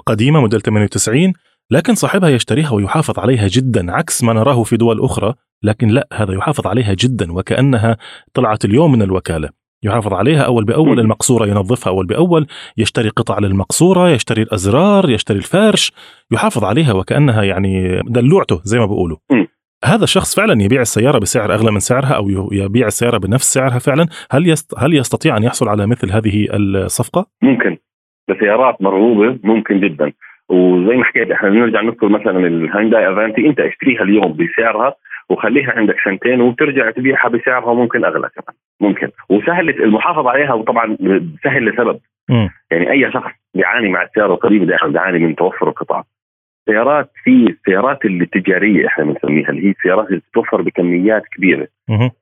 قديمة 0.05 0.39
موديل 0.41 0.61
98 0.61 1.33
لكن 1.71 1.95
صاحبها 1.95 2.29
يشتريها 2.29 2.71
ويحافظ 2.73 3.19
عليها 3.19 3.47
جدا 3.47 3.91
عكس 3.91 4.23
ما 4.23 4.33
نراه 4.33 4.63
في 4.63 4.77
دول 4.77 5.01
أخرى 5.01 5.33
لكن 5.63 5.87
لا 5.87 6.07
هذا 6.13 6.33
يحافظ 6.33 6.67
عليها 6.67 6.93
جدا 6.93 7.31
وكأنها 7.33 7.97
طلعت 8.33 8.65
اليوم 8.65 8.91
من 8.91 9.01
الوكالة. 9.01 9.49
يحافظ 9.83 10.13
عليها 10.13 10.41
أول 10.41 10.65
بأول 10.65 10.99
المقصورة 10.99 11.47
ينظفها 11.47 11.93
أول 11.93 12.05
بأول 12.05 12.47
يشتري 12.77 13.09
قطع 13.09 13.39
للمقصورة 13.39 14.09
يشتري 14.09 14.41
الأزرار 14.41 15.09
يشتري 15.09 15.37
الفرش 15.37 15.91
يحافظ 16.31 16.63
عليها 16.63 16.93
وكأنها 16.93 17.43
يعني 17.43 18.01
دلوعته 18.07 18.61
زي 18.63 18.79
ما 18.79 18.85
بيقولوا. 18.85 19.17
هذا 19.85 20.03
الشخص 20.03 20.35
فعلا 20.35 20.63
يبيع 20.63 20.81
السيارة 20.81 21.19
بسعر 21.19 21.53
أغلى 21.53 21.71
من 21.71 21.79
سعرها 21.79 22.13
أو 22.13 22.29
يبيع 22.51 22.87
السيارة 22.87 23.17
بنفس 23.17 23.53
سعرها 23.53 23.79
فعلا. 23.79 24.07
هل 24.31 24.47
يست... 24.47 24.73
هل 24.77 24.93
يستطيع 24.93 25.37
أن 25.37 25.43
يحصل 25.43 25.69
على 25.69 25.87
مثل 25.87 26.11
هذه 26.11 26.47
الصفقة؟ 26.53 27.25
ممكن. 27.41 27.77
بسيارات 28.29 28.81
مرغوبة 28.81 29.39
ممكن 29.43 29.79
جدا. 29.79 30.11
وزي 30.49 30.95
ما 30.95 31.03
حكيت 31.03 31.31
إحنا 31.31 31.49
بنرجع 31.49 31.81
نذكر 31.81 32.09
مثلا 32.09 32.47
الهيونداي 32.47 33.11
افانتي 33.13 33.47
أنت 33.47 33.59
اشتريها 33.59 34.01
اليوم 34.01 34.37
بسعرها 34.37 34.95
وخليها 35.29 35.71
عندك 35.71 35.95
سنتين 36.05 36.41
وترجع 36.41 36.91
تبيعها 36.91 37.29
بسعرها 37.29 37.73
ممكن 37.73 38.05
أغلى 38.05 38.29
كمان 38.29 38.55
ممكن. 38.81 39.09
وسهل 39.29 39.69
المحافظة 39.69 40.29
عليها 40.29 40.53
وطبعا 40.53 40.97
سهل 41.43 41.65
لسبب. 41.65 41.99
م. 42.29 42.47
يعني 42.71 42.91
أي 42.91 43.11
شخص 43.11 43.31
بيعاني 43.53 43.89
مع 43.89 44.03
السياره 44.03 44.33
القديمه 44.33 44.65
دائما 44.65 44.87
بيعاني 44.87 45.19
من 45.19 45.35
توفر 45.35 45.67
القطع 45.69 46.03
سيارات 46.65 47.11
في 47.23 47.45
السيارات 47.49 48.05
التجارية 48.05 48.87
إحنا 48.87 49.03
بنسميها 49.03 49.49
اللي 49.49 49.65
هي 49.65 49.69
السيارات 49.69 50.07
اللي 50.07 50.21
تتوفر 50.31 50.61
بكميات 50.61 51.23
كبيرة. 51.37 51.67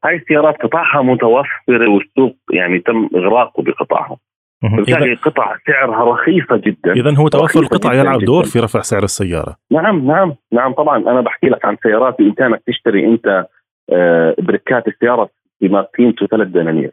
هاي 0.06 0.16
السيارات 0.16 0.62
قطعها 0.62 1.02
متوفرة 1.02 1.90
والسوق 1.90 2.36
يعني 2.52 2.80
تم 2.80 3.10
إغراقه 3.16 3.64
بقطعها 3.64 4.18
فبالتالي 4.62 5.14
القطع 5.14 5.56
سعرها 5.68 6.14
رخيصة 6.14 6.58
جدا. 6.58 6.94
إذا 6.94 7.18
هو 7.18 7.28
توفر 7.28 7.60
القطع 7.60 7.94
يلعب 7.94 8.20
دور 8.20 8.44
في 8.44 8.60
رفع 8.60 8.82
سعر 8.82 9.04
السيارة. 9.04 9.56
نعم 9.72 10.08
نعم 10.08 10.36
نعم 10.52 10.74
طبعا. 10.74 10.98
أنا 10.98 11.22
بحكي 11.22 11.48
لك 11.48 11.66
عن 11.66 11.78
سيارات 11.84 12.18
بامكانك 12.20 12.62
تشتري 12.68 13.08
أنت 13.08 13.46
آه، 13.92 14.36
بريكات 14.40 14.88
السيارة 14.88 15.30
بما 15.62 15.82
قيمته 15.82 16.28
ثلاث 16.28 16.48
دنانير. 16.48 16.92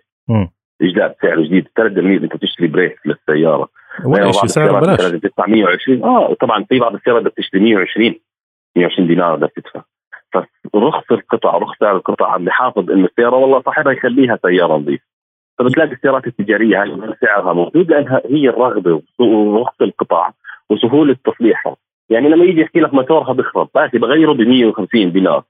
إجداد 0.83 1.15
سعر 1.23 1.43
جديد. 1.43 1.69
ثلاث 1.77 1.93
دنانير 1.93 2.23
أنت 2.23 2.37
تشتري 2.37 2.67
brake 2.67 2.99
للسيارة. 3.05 3.69
ولا 4.05 4.33
شيء 4.33 4.47
سعر 4.47 4.81
بلاش 4.81 5.11
تدفع 5.11 5.47
120 5.47 6.03
آه 6.05 6.35
طبعا 6.35 6.65
في 6.65 6.79
بعض 6.79 6.95
السيارات 6.95 7.23
بدك 7.23 7.35
تشتري 7.37 7.61
120 7.61 8.15
120 8.77 9.09
دينار 9.09 9.37
بدك 9.37 9.53
تدفع 9.57 9.83
فرخص 10.73 11.13
القطع 11.13 11.57
رخص 11.57 11.79
سعر 11.81 11.97
القطع. 11.97 12.33
عم 12.33 12.45
بحافظ 12.45 12.91
انه 12.91 13.05
السيارة 13.05 13.37
والله 13.37 13.63
صاحبها 13.63 13.93
يخليها 13.93 14.39
سيارة 14.43 14.77
نظيفة. 14.77 15.05
فبتلاقي 15.59 15.93
السيارات 15.93 16.27
التجارية 16.27 16.83
هاي 16.83 17.15
سعرها 17.21 17.53
موجود 17.53 17.91
لانها 17.91 18.23
هي 18.27 18.49
الرغبة 18.49 19.03
ورخص 19.19 19.81
القطع 19.81 20.31
وسهولة 20.71 21.17
تصليحها. 21.25 21.77
يعني 22.11 22.29
لما 22.29 22.45
يجي 22.45 22.61
يحكي 22.61 22.81
لك 22.81 22.95
موتورها 22.95 23.33
بخرب 23.33 23.69
بس 23.75 23.91
بغيره 24.01 24.33
ب 24.33 24.41
150 24.41 25.13
دينار. 25.13 25.43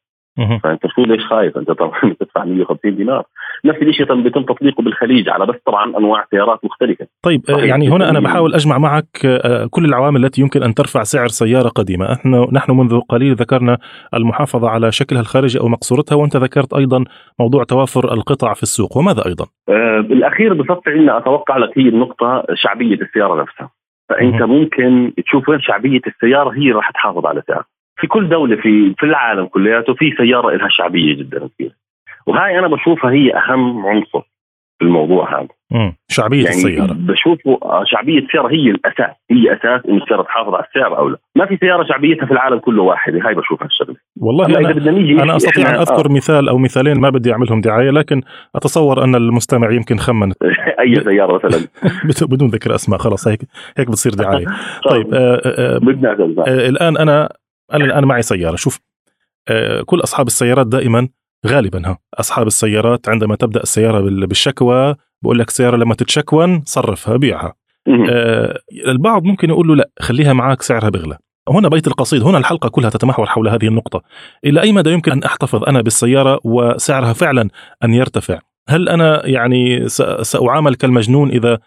فأنت 0.62 0.86
شو 0.86 1.02
ليش 1.02 1.26
خايف؟ 1.26 1.58
أنت 1.58 1.70
طبعا 1.70 2.00
بتدفع 2.10 2.44
150 2.44 2.96
دينار. 2.96 3.24
نفس 3.64 3.82
الشيء 3.82 4.22
بيتم 4.22 4.42
تطبيقه 4.42 4.82
بالخليج 4.82 5.28
على 5.28 5.46
بس 5.46 5.54
طبعا 5.66 5.98
أنواع 5.98 6.24
سيارات 6.30 6.64
مختلفة. 6.64 7.06
طيب 7.22 7.40
يعني 7.48 7.88
هنا 7.88 8.10
أنا 8.10 8.20
بحاول 8.20 8.54
أجمع 8.54 8.78
معك 8.78 9.24
آه، 9.24 9.68
كل 9.70 9.84
العوامل 9.84 10.24
التي 10.24 10.40
يمكن 10.40 10.62
أن 10.62 10.74
ترفع 10.74 11.02
سعر 11.02 11.28
سيارة 11.28 11.68
قديمة. 11.68 12.12
إحنا 12.12 12.46
نحن 12.52 12.72
منذ 12.72 13.00
قليل 13.00 13.34
ذكرنا 13.34 13.78
المحافظة 14.14 14.68
على 14.68 14.92
شكلها 14.92 15.20
الخارجي 15.20 15.60
أو 15.60 15.68
مقصورتها 15.68 16.16
وأنت 16.16 16.36
ذكرت 16.36 16.74
أيضا 16.74 17.04
موضوع 17.40 17.64
توافر 17.64 18.12
القطع 18.12 18.54
في 18.54 18.62
السوق. 18.62 18.96
وماذا 18.96 19.26
أيضا؟ 19.26 19.46
آه 19.68 20.00
بالأخير 20.00 20.54
بصفي 20.54 20.90
عندنا 20.90 21.18
أتوقع 21.18 21.56
لك 21.56 21.78
هي 21.78 21.88
النقطة 21.88 22.44
شعبية 22.54 22.94
السيارة 22.94 23.42
نفسها. 23.42 23.70
فأنت 24.08 24.42
ممكن 24.42 25.12
تشوف 25.24 25.48
وين 25.48 25.60
شعبية 25.60 26.00
السيارة 26.06 26.50
هي 26.50 26.72
راح 26.72 26.90
تحافظ 26.90 27.26
على 27.26 27.42
سعرها. 27.46 27.77
في 28.00 28.06
كل 28.06 28.28
دولة 28.28 28.56
في 28.56 28.94
في 28.98 29.06
العالم 29.06 29.46
كلياته 29.46 29.94
في 29.94 30.14
سيارة 30.16 30.56
لها 30.56 30.68
شعبية 30.70 31.14
جدا 31.16 31.48
كبيرة. 31.58 31.72
وهاي 32.26 32.58
أنا 32.58 32.68
بشوفها 32.68 33.10
هي 33.10 33.36
أهم 33.36 33.86
عنصر 33.86 34.20
في 34.78 34.84
الموضوع 34.84 35.40
هذا. 35.40 35.48
امم 35.74 35.96
شعبية 36.08 36.44
يعني 36.44 36.56
السيارة. 36.56 36.92
بشوفه 36.92 37.58
آه، 37.62 37.84
شعبية 37.86 38.18
السيارة 38.18 38.48
هي 38.48 38.70
الأساس. 38.70 39.16
هي 39.30 39.52
أساس 39.52 39.86
انه 39.88 40.02
السيارة 40.02 40.22
تحافظ 40.22 40.54
على 40.54 40.64
السعر 40.64 40.98
أو 40.98 41.08
لا. 41.08 41.16
ما 41.36 41.46
في 41.46 41.56
سيارة 41.56 41.84
شعبيتها 41.84 42.26
في 42.26 42.32
العالم 42.32 42.58
كله 42.58 42.82
واحدة. 42.82 43.18
هاي 43.26 43.34
بشوفها 43.34 43.66
الشغلة. 43.66 43.96
والله 44.20 44.46
أنا, 44.46 44.58
إذا 44.58 44.72
بدنا 44.72 44.90
نيجي 44.90 45.22
أنا 45.22 45.36
أستطيع 45.36 45.70
أن 45.70 45.74
أذكر 45.74 46.10
آه. 46.10 46.12
مثال 46.12 46.48
أو 46.48 46.58
مثالين 46.58 47.00
ما 47.00 47.10
بدي 47.10 47.32
أعملهم 47.32 47.60
دعاية 47.60 47.90
لكن 47.90 48.22
أتصور 48.54 49.04
أن 49.04 49.14
المستمع 49.14 49.70
يمكن 49.70 49.96
خمن. 49.96 50.32
أي 50.80 50.94
سيارة 50.94 51.34
مثلا. 51.36 51.68
بدون 52.32 52.48
ذكر 52.48 52.74
أسماء 52.74 52.98
خلاص 52.98 53.28
هيك 53.28 53.40
هيك 53.78 53.88
بتصير 53.88 54.12
دعاية. 54.12 54.46
طيب. 54.90 55.14
آه 55.14 55.40
آه 55.44 55.78
بدنا 55.78 56.10
آه 56.48 56.68
الآن 56.68 56.96
أنا 56.96 57.28
أنا 57.72 57.84
الان 57.84 58.04
معي 58.04 58.22
سيارة. 58.22 58.56
شوف 58.56 58.80
آه 59.48 59.82
كل 59.82 60.00
أصحاب 60.00 60.26
السيارات 60.26 60.66
دائما 60.66 61.08
غالبا 61.46 61.88
ها 61.88 61.98
أصحاب 62.14 62.46
السيارات 62.46 63.08
عندما 63.08 63.36
تبدأ 63.36 63.62
السيارة 63.62 64.00
بالشكوى 64.00 64.94
بقول 65.22 65.38
لك 65.38 65.48
السياره 65.48 65.76
لما 65.76 65.94
تتشكون 65.94 66.62
صرفها 66.66 67.16
بيعها. 67.16 67.54
آه 68.10 68.58
البعض 68.86 69.24
ممكن 69.24 69.50
يقول 69.50 69.68
له 69.68 69.74
لا 69.74 69.90
خليها 70.00 70.32
معك 70.32 70.62
سعرها 70.62 70.88
بغلى. 70.88 71.18
هنا 71.48 71.68
بيت 71.68 71.86
القصيد 71.86 72.22
هنا 72.22 72.38
الحلقة 72.38 72.68
كلها 72.68 72.90
تتمحور 72.90 73.26
حول 73.26 73.48
هذه 73.48 73.66
النقطة. 73.68 74.02
إلى 74.44 74.62
أي 74.62 74.72
مدى 74.72 74.90
يمكن 74.90 75.12
أن 75.12 75.22
أحتفظ 75.22 75.64
أنا 75.64 75.82
بالسيارة 75.82 76.40
وسعرها 76.44 77.12
فعلا 77.12 77.48
أن 77.84 77.94
يرتفع؟ 77.94 78.38
هل 78.68 78.88
أنا 78.88 79.26
يعني 79.26 79.88
سأعامل 80.22 80.74
كالمجنون 80.74 81.30
إذا 81.30 81.58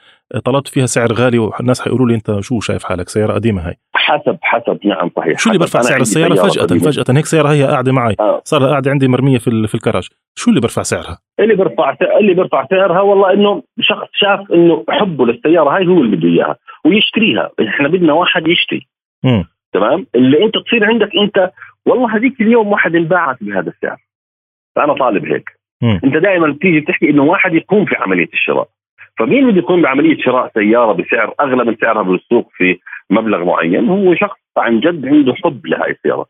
طلبت 0.46 0.67
فيها 0.67 0.86
سعر 0.86 1.13
غالي 1.13 1.38
والناس 1.38 1.81
حيقولوا 1.81 2.08
لي 2.08 2.15
أنت 2.15 2.38
شو 2.39 2.60
شايف 2.60 2.84
حالك؟ 2.84 3.10
سيارة 3.10 3.34
قديمة 3.34 3.67
هاي. 3.67 3.75
حسب 4.12 4.38
حسب 4.41 4.80
نعم 4.86 5.10
صحيح. 5.15 5.39
شو 5.39 5.50
اللي 5.50 5.60
برفع 5.60 5.82
سعر 5.82 6.01
السيارة 6.01 6.36
فجأة؟ 6.36 6.91
فجأة 6.91 7.18
هيك 7.18 7.25
سيارة 7.25 7.50
هي 7.51 7.63
قاعدة 7.63 7.91
معي. 7.91 8.15
آه. 8.20 8.41
صار 8.44 8.65
قاعدة 8.70 8.91
عندي 8.91 9.08
مرمية 9.08 9.38
في 9.38 9.68
في 9.68 9.75
الكراج. 9.75 10.10
شو 10.36 10.50
اللي 10.50 10.62
برفع 10.62 10.82
سعرها؟ 10.82 11.18
اللي 11.39 11.56
برفع 11.56 11.98
اللي 12.20 12.34
برفع 12.34 12.68
سعرها 12.70 13.01
والله 13.01 13.34
إنه 13.34 13.63
شخص 13.80 14.08
شاف 14.13 14.51
إنه 14.51 14.84
حبه 14.89 15.25
للسيارة 15.25 15.70
هاي 15.75 15.88
هو 15.88 16.01
اللي 16.01 16.15
بده 16.15 16.27
إياها 16.27 16.56
ويشتريها. 16.86 17.50
إحنا 17.68 17.88
بدنا 17.88 18.13
واحد 18.13 18.48
يشتري. 18.48 18.88
م. 19.24 19.44
تمام؟ 19.74 20.08
اللي 20.15 20.46
أنت 20.46 20.53
تصير 20.65 20.86
عندك 20.86 21.10
أنت 21.24 21.51
والله 21.86 22.15
هذيك 22.15 22.41
اليوم 22.41 22.68
واحد 22.68 22.96
انباعت 22.96 23.38
بهذا 23.41 23.70
السعر. 23.70 23.98
فأنا 24.75 24.94
طالب 24.94 25.25
هيك. 25.25 25.50
م. 25.82 26.00
أنت 26.03 26.18
دائما 26.18 26.48
بتيجي 26.51 26.80
بتحكي 26.80 27.10
إنه 27.10 27.24
واحد 27.24 27.53
يقوم 27.53 27.86
في 27.86 27.96
عملية 27.96 28.30
الشراء. 28.34 28.68
فمين 29.20 29.51
بده 29.51 29.58
يقوم 29.58 29.82
بعملية 29.82 30.18
شراء 30.18 30.51
سيارة 30.53 30.94
بسعر 30.94 31.34
أغلى 31.39 31.65
من 31.65 31.75
سعرها 31.82 32.01
بالسوق 32.01 32.50
في 32.53 32.80
مبلغ 33.10 33.44
معين؟ 33.44 33.89
هو 33.89 34.15
شخص 34.15 34.39
عن 34.58 34.80
جد 34.80 35.06
عنده 35.06 35.34
حب 35.34 35.65
لهي 35.65 35.91
السيارة. 35.91 36.25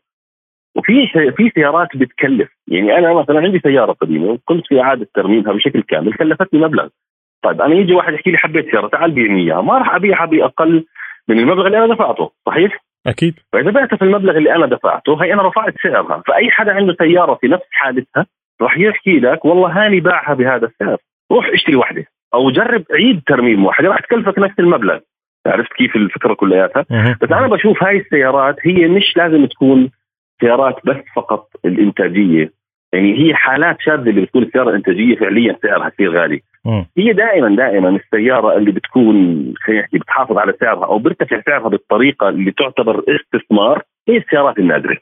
وفي 0.76 1.06
في 1.36 1.50
سيارات 1.54 1.88
بتكلف. 1.94 2.48
يعني 2.68 2.98
أنا 2.98 3.14
مثلا 3.14 3.40
عندي 3.40 3.58
سيارة 3.58 3.92
قديمة 3.92 4.26
وقمت 4.26 4.66
في 4.66 4.80
إعادة 4.80 5.08
ترميمها 5.14 5.52
بشكل 5.52 5.82
كامل 5.82 6.14
كلفتني 6.14 6.60
مبلغ. 6.60 6.88
طيب 7.42 7.60
أنا 7.62 7.74
يجي 7.74 7.94
واحد 7.94 8.14
يحكي 8.14 8.30
لي 8.30 8.38
حبيت 8.38 8.70
سيارة 8.70 8.88
تعال 8.88 9.10
بيعني 9.10 9.42
اياها 9.42 9.62
ما 9.62 9.78
راح 9.78 9.94
أبيعها 9.94 10.26
بأقل 10.26 10.84
من 11.28 11.38
المبلغ 11.38 11.66
اللي 11.66 11.78
أنا 11.78 11.94
دفعته 11.94 12.30
صحيح؟ 12.46 12.84
أكيد. 13.06 13.34
فإذا 13.52 13.70
بعتها 13.70 13.96
في 13.96 14.04
المبلغ 14.04 14.36
اللي 14.36 14.54
أنا 14.54 14.66
دفعته 14.66 15.24
هي 15.24 15.32
أنا 15.32 15.42
رفعت 15.42 15.74
سعرها. 15.82 16.22
فأي 16.26 16.50
حدا 16.50 16.72
عنده 16.72 16.94
سيارة 16.98 17.34
في 17.34 17.48
نفس 17.48 17.66
حالتها 17.70 18.26
راح 18.62 18.78
يحكي 18.78 19.20
لك 19.20 19.44
والله 19.44 19.68
هاني 19.68 20.00
باعها 20.00 20.34
بهذا 20.34 20.66
السعر 20.66 20.96
روح 21.32 21.48
اشتري 21.54 21.76
واحدة. 21.76 22.06
أو 22.34 22.50
جرب 22.50 22.84
عيد 22.90 23.22
ترميم 23.26 23.64
واحدة 23.64 23.88
راح 23.88 24.00
تكلفك 24.00 24.38
نفس 24.38 24.58
المبلغ. 24.58 24.98
عرفت 25.46 25.72
كيف 25.72 25.96
الفكرة 25.96 26.34
كلياتها؟ 26.34 26.84
بس 27.22 27.32
أنا 27.32 27.46
بشوف 27.46 27.82
هاي 27.82 27.96
السيارات 27.96 28.56
هي 28.64 28.88
مش 28.88 29.16
لازم 29.16 29.46
تكون 29.46 29.90
سيارات 30.40 30.76
بس 30.84 30.96
فقط 31.16 31.48
الإنتاجية. 31.64 32.52
يعني 32.92 33.18
هي 33.18 33.34
حالات 33.34 33.76
شاذة 33.80 34.10
اللي 34.10 34.20
بتكون 34.20 34.42
السيارة 34.42 34.70
الإنتاجية 34.70 35.16
فعليا 35.16 35.56
سعرها 35.62 35.88
كثير 35.88 36.20
غالي. 36.20 36.40
هي 36.98 37.12
دائما 37.12 37.56
دائما 37.56 37.88
السيارة 37.88 38.56
اللي 38.56 38.72
بتكون 38.72 39.14
خلينا 39.56 39.82
نحكي 39.82 39.98
بتحافظ 39.98 40.38
على 40.38 40.54
سعرها 40.60 40.86
أو 40.86 40.98
بيرتفع 40.98 41.40
سعرها 41.46 41.68
بالطريقة 41.68 42.28
اللي 42.28 42.50
تعتبر 42.50 43.04
استثمار 43.08 43.82
هي 44.08 44.16
السيارات 44.16 44.58
النادرة. 44.58 44.96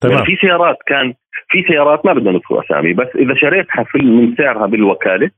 تمام. 0.00 0.14
يعني 0.16 0.26
في 0.26 0.36
سيارات 0.36 0.76
كان 0.86 1.14
في 1.48 1.64
سيارات 1.68 2.06
ما 2.06 2.12
بدنا 2.12 2.30
نذكر 2.30 2.60
أسامي 2.60 2.92
بس 2.92 3.08
إذا 3.16 3.34
شريتها 3.34 3.84
في 3.84 3.98
من 3.98 4.34
سعرها 4.36 4.66
بالوكالة 4.66 5.30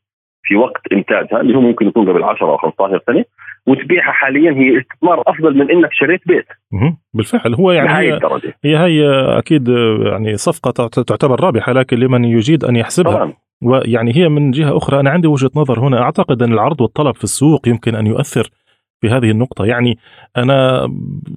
في 0.48 0.56
وقت 0.56 0.80
إنتاجها 0.92 1.40
اللي 1.40 1.56
هو 1.56 1.60
ممكن 1.60 1.86
يكون 1.88 2.08
قبل 2.08 2.22
10 2.22 2.46
أو 2.46 2.56
15 2.56 3.00
سنة 3.06 3.24
وتبيعها 3.66 4.12
حاليا 4.12 4.52
هي 4.52 4.80
استثمار 4.80 5.22
أفضل 5.26 5.58
من 5.58 5.70
إنك 5.70 5.88
شريت 5.92 6.20
بيت. 6.26 6.46
بالفعل. 7.14 7.54
هو 7.54 7.72
يعني 7.72 7.92
هي, 7.92 8.14
الدرجة. 8.14 8.54
هي 8.64 8.76
هي 8.76 9.08
أكيد 9.38 9.68
يعني 10.06 10.36
صفقة 10.36 10.88
تعتبر 10.88 11.40
رابحة 11.40 11.72
لكن 11.72 11.96
لمن 11.96 12.24
يجيد 12.24 12.64
أن 12.64 12.76
يحسبها. 12.76 13.14
طبعا. 13.14 13.32
ويعني 13.62 14.16
هي 14.16 14.28
من 14.28 14.50
جهة 14.50 14.76
أخرى. 14.76 15.00
أنا 15.00 15.10
عندي 15.10 15.28
وجهة 15.28 15.50
نظر 15.56 15.80
هنا. 15.80 16.02
أعتقد 16.02 16.42
أن 16.42 16.52
العرض 16.52 16.80
والطلب 16.80 17.14
في 17.14 17.24
السوق 17.24 17.68
يمكن 17.68 17.94
أن 17.94 18.06
يؤثر 18.06 18.50
في 19.00 19.08
هذه 19.08 19.30
النقطة. 19.30 19.66
يعني 19.66 19.98
أنا 20.36 20.88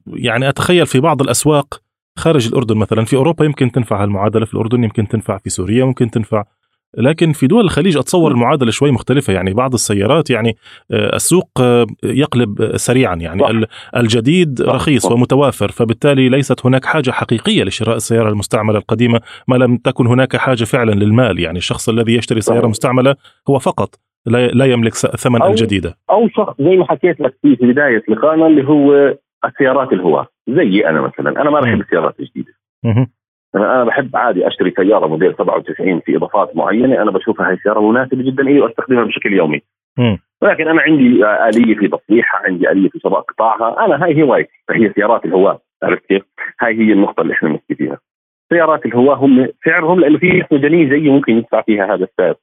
يعني 0.07 0.49
أتخيل 0.49 0.85
في 0.85 0.99
بعض 0.99 1.21
الأسواق 1.21 1.81
خارج 2.17 2.47
الأردن 2.47 2.77
مثلا. 2.77 3.05
في 3.05 3.15
أوروبا 3.15 3.45
يمكن 3.45 3.71
تنفع 3.71 4.03
المعادله 4.03 4.45
في 4.45 4.53
الأردن 4.53 4.83
يمكن 4.83 5.07
تنفع 5.07 5.37
في 5.37 5.49
سوريا 5.49 5.85
ممكن 5.85 6.11
تنفع. 6.11 6.43
لكن 6.97 7.31
في 7.31 7.47
دول 7.47 7.65
الخليج 7.65 7.97
أتصور 7.97 8.31
المعادلة 8.31 8.71
شوي 8.71 8.91
مختلفة 8.91 9.33
يعني 9.33 9.53
بعض 9.53 9.73
السيارات 9.73 10.29
يعني 10.29 10.55
آه، 10.91 11.15
السوق 11.15 11.49
آه، 11.61 11.85
يقلب 12.03 12.77
سريعا 12.77 13.15
يعني 13.15 13.41
صح. 13.41 13.51
الجديد 13.95 14.61
صح. 14.61 14.73
رخيص 14.73 15.03
صح. 15.03 15.11
ومتوافر 15.11 15.71
فبالتالي 15.71 16.29
ليست 16.29 16.65
هناك 16.65 16.85
حاجة 16.85 17.11
حقيقية 17.11 17.63
لشراء 17.63 17.95
السيارة 17.95 18.29
المستعملة 18.29 18.77
القديمة 18.77 19.21
ما 19.47 19.55
لم 19.55 19.77
تكن 19.77 20.07
هناك 20.07 20.35
حاجة 20.35 20.63
فعلا 20.63 20.91
للمال 20.91 21.39
يعني 21.39 21.57
الشخص 21.57 21.89
الذي 21.89 22.15
يشتري 22.15 22.41
سيارة 22.41 22.67
مستعملة 22.67 23.15
هو 23.49 23.59
فقط 23.59 23.95
لا, 24.25 24.47
لا 24.47 24.65
يملك 24.65 24.93
ثمن 24.93 25.41
أو 25.41 25.49
الجديدة 25.49 25.97
أو 26.09 26.29
شخص 26.29 26.55
زي 26.59 26.75
ما 26.77 26.85
حكيت 26.85 27.21
لك 27.21 27.33
في 27.41 27.55
بداية 27.61 28.03
لقائنا 28.09 28.47
اللي 28.47 28.67
هو 28.67 29.15
السيارات 29.45 29.93
الهواة 29.93 30.27
زي 30.47 30.85
أنا 30.85 31.01
مثلا 31.01 31.41
أنا 31.41 31.49
ما 31.49 31.59
بحب 31.59 31.81
السيارات 31.81 32.19
الجديدة 32.19 32.53
أنا 33.55 33.83
بحب 33.83 34.15
عادي 34.15 34.47
أشتري 34.47 34.71
سيارة 34.71 35.07
موديل 35.07 35.35
97 35.37 35.99
في 35.99 36.17
إضافات 36.17 36.55
معينة. 36.55 37.01
أنا 37.01 37.11
بشوفها 37.11 37.49
هي 37.49 37.53
السيارة 37.53 37.91
مناسبة 37.91 38.23
جدا 38.23 38.43
لي 38.43 38.61
وأستخدمها 38.61 39.03
بشكل 39.03 39.33
يومي. 39.33 39.61
م. 39.97 40.17
ولكن 40.41 40.67
أنا 40.67 40.81
عندي 40.81 41.25
آلية 41.25 41.75
في 41.75 41.87
تصليحها 41.87 42.41
عندي 42.45 42.71
آلية 42.71 42.89
في 42.89 42.99
سواء 42.99 43.21
قطاعها. 43.21 43.85
أنا 43.85 44.05
هاي 44.05 44.23
هوايتي 44.23 44.51
فهي 44.67 44.93
سيارات 44.93 45.25
الهواة 45.25 45.59
عرفت 45.83 46.05
كيف؟ 46.05 46.23
هاي 46.61 46.73
هي 46.73 46.93
النقطة 46.93 47.21
اللي 47.21 47.33
إحنا 47.33 47.49
بنحكي 47.49 47.75
فيها. 47.75 47.97
سيارات 48.49 48.85
الهواة 48.85 49.15
هم 49.15 49.47
سعرهم 49.65 49.99
لأنه 49.99 50.17
في 50.17 50.43
مدنيه 50.51 50.89
زيي 50.89 51.09
ممكن 51.09 51.37
يدفع 51.37 51.61
فيها 51.61 51.95
هذا 51.95 52.03
السعر. 52.03 52.35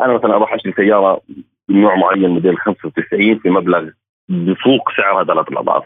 أنا 0.00 0.12
مثلا 0.12 0.34
أروح 0.34 0.54
أشتري 0.54 0.72
سيارة 0.72 1.20
من 1.68 1.80
نوع 1.82 1.94
معين 1.94 2.30
موديل 2.30 2.58
95 2.58 3.38
في 3.38 3.50
مبلغ 3.50 3.88
بفوق 4.28 4.90
سعرها 4.96 5.24
ثلاث 5.24 5.48
الأضعاف. 5.48 5.84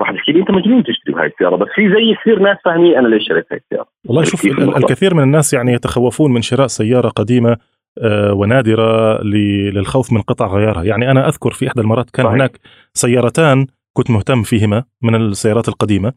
راح 0.00 0.10
تحكي 0.12 0.32
لي 0.32 0.40
انت 0.40 0.50
مجنون 0.50 0.84
تشتري 0.84 1.14
هاي 1.14 1.26
السيارة 1.26 1.56
بس 1.56 1.68
في 1.74 1.88
زي 1.88 2.14
كثير 2.20 2.38
ناس 2.38 2.56
فاهمين 2.64 2.96
أنا 2.98 3.08
ليش 3.08 3.28
شريت 3.28 3.44
هاي 3.52 3.60
السيارة. 3.64 3.88
والله 4.06 4.24
شوف 4.24 4.44
الكثير 4.76 5.14
من 5.14 5.22
الناس 5.22 5.54
يعني 5.54 5.72
يتخوفون 5.72 6.32
من 6.32 6.42
شراء 6.42 6.66
سيارة 6.66 7.08
قديمة 7.08 7.56
آه، 8.02 8.32
ونادرة 8.32 9.22
للخوف 9.22 10.12
من 10.12 10.20
قطع 10.20 10.46
غيارها. 10.46 10.84
يعني 10.84 11.10
أنا 11.10 11.28
أذكر 11.28 11.50
في 11.50 11.68
إحدى 11.68 11.80
المرات 11.80 12.10
كان 12.10 12.24
صحيح. 12.24 12.34
هناك 12.34 12.58
سيارتان 12.94 13.66
كنت 13.92 14.10
مهتم 14.10 14.42
فيهما 14.42 14.84
من 15.02 15.14
السيارات 15.14 15.68
القديمة 15.68 16.12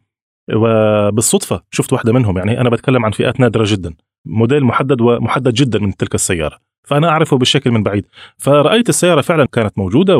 وبالصدفه 0.54 1.60
شفت 1.70 1.92
واحدة 1.92 2.12
منهم. 2.12 2.38
يعني 2.38 2.60
أنا 2.60 2.70
بتكلم 2.70 3.04
عن 3.04 3.10
فئات 3.10 3.40
نادرة 3.40 3.64
جدا 3.66 3.94
موديل 4.26 4.64
محدد 4.64 5.00
ومحدد 5.00 5.52
جدا 5.52 5.78
من 5.78 5.96
تلك 5.96 6.14
السيارة. 6.14 6.58
فأنا 6.86 7.08
أعرفه 7.08 7.38
بالشكل 7.38 7.70
من 7.70 7.82
بعيد. 7.82 8.06
فرأيت 8.38 8.88
السيارة 8.88 9.20
فعلا 9.20 9.46
كانت 9.52 9.78
موجودة 9.78 10.18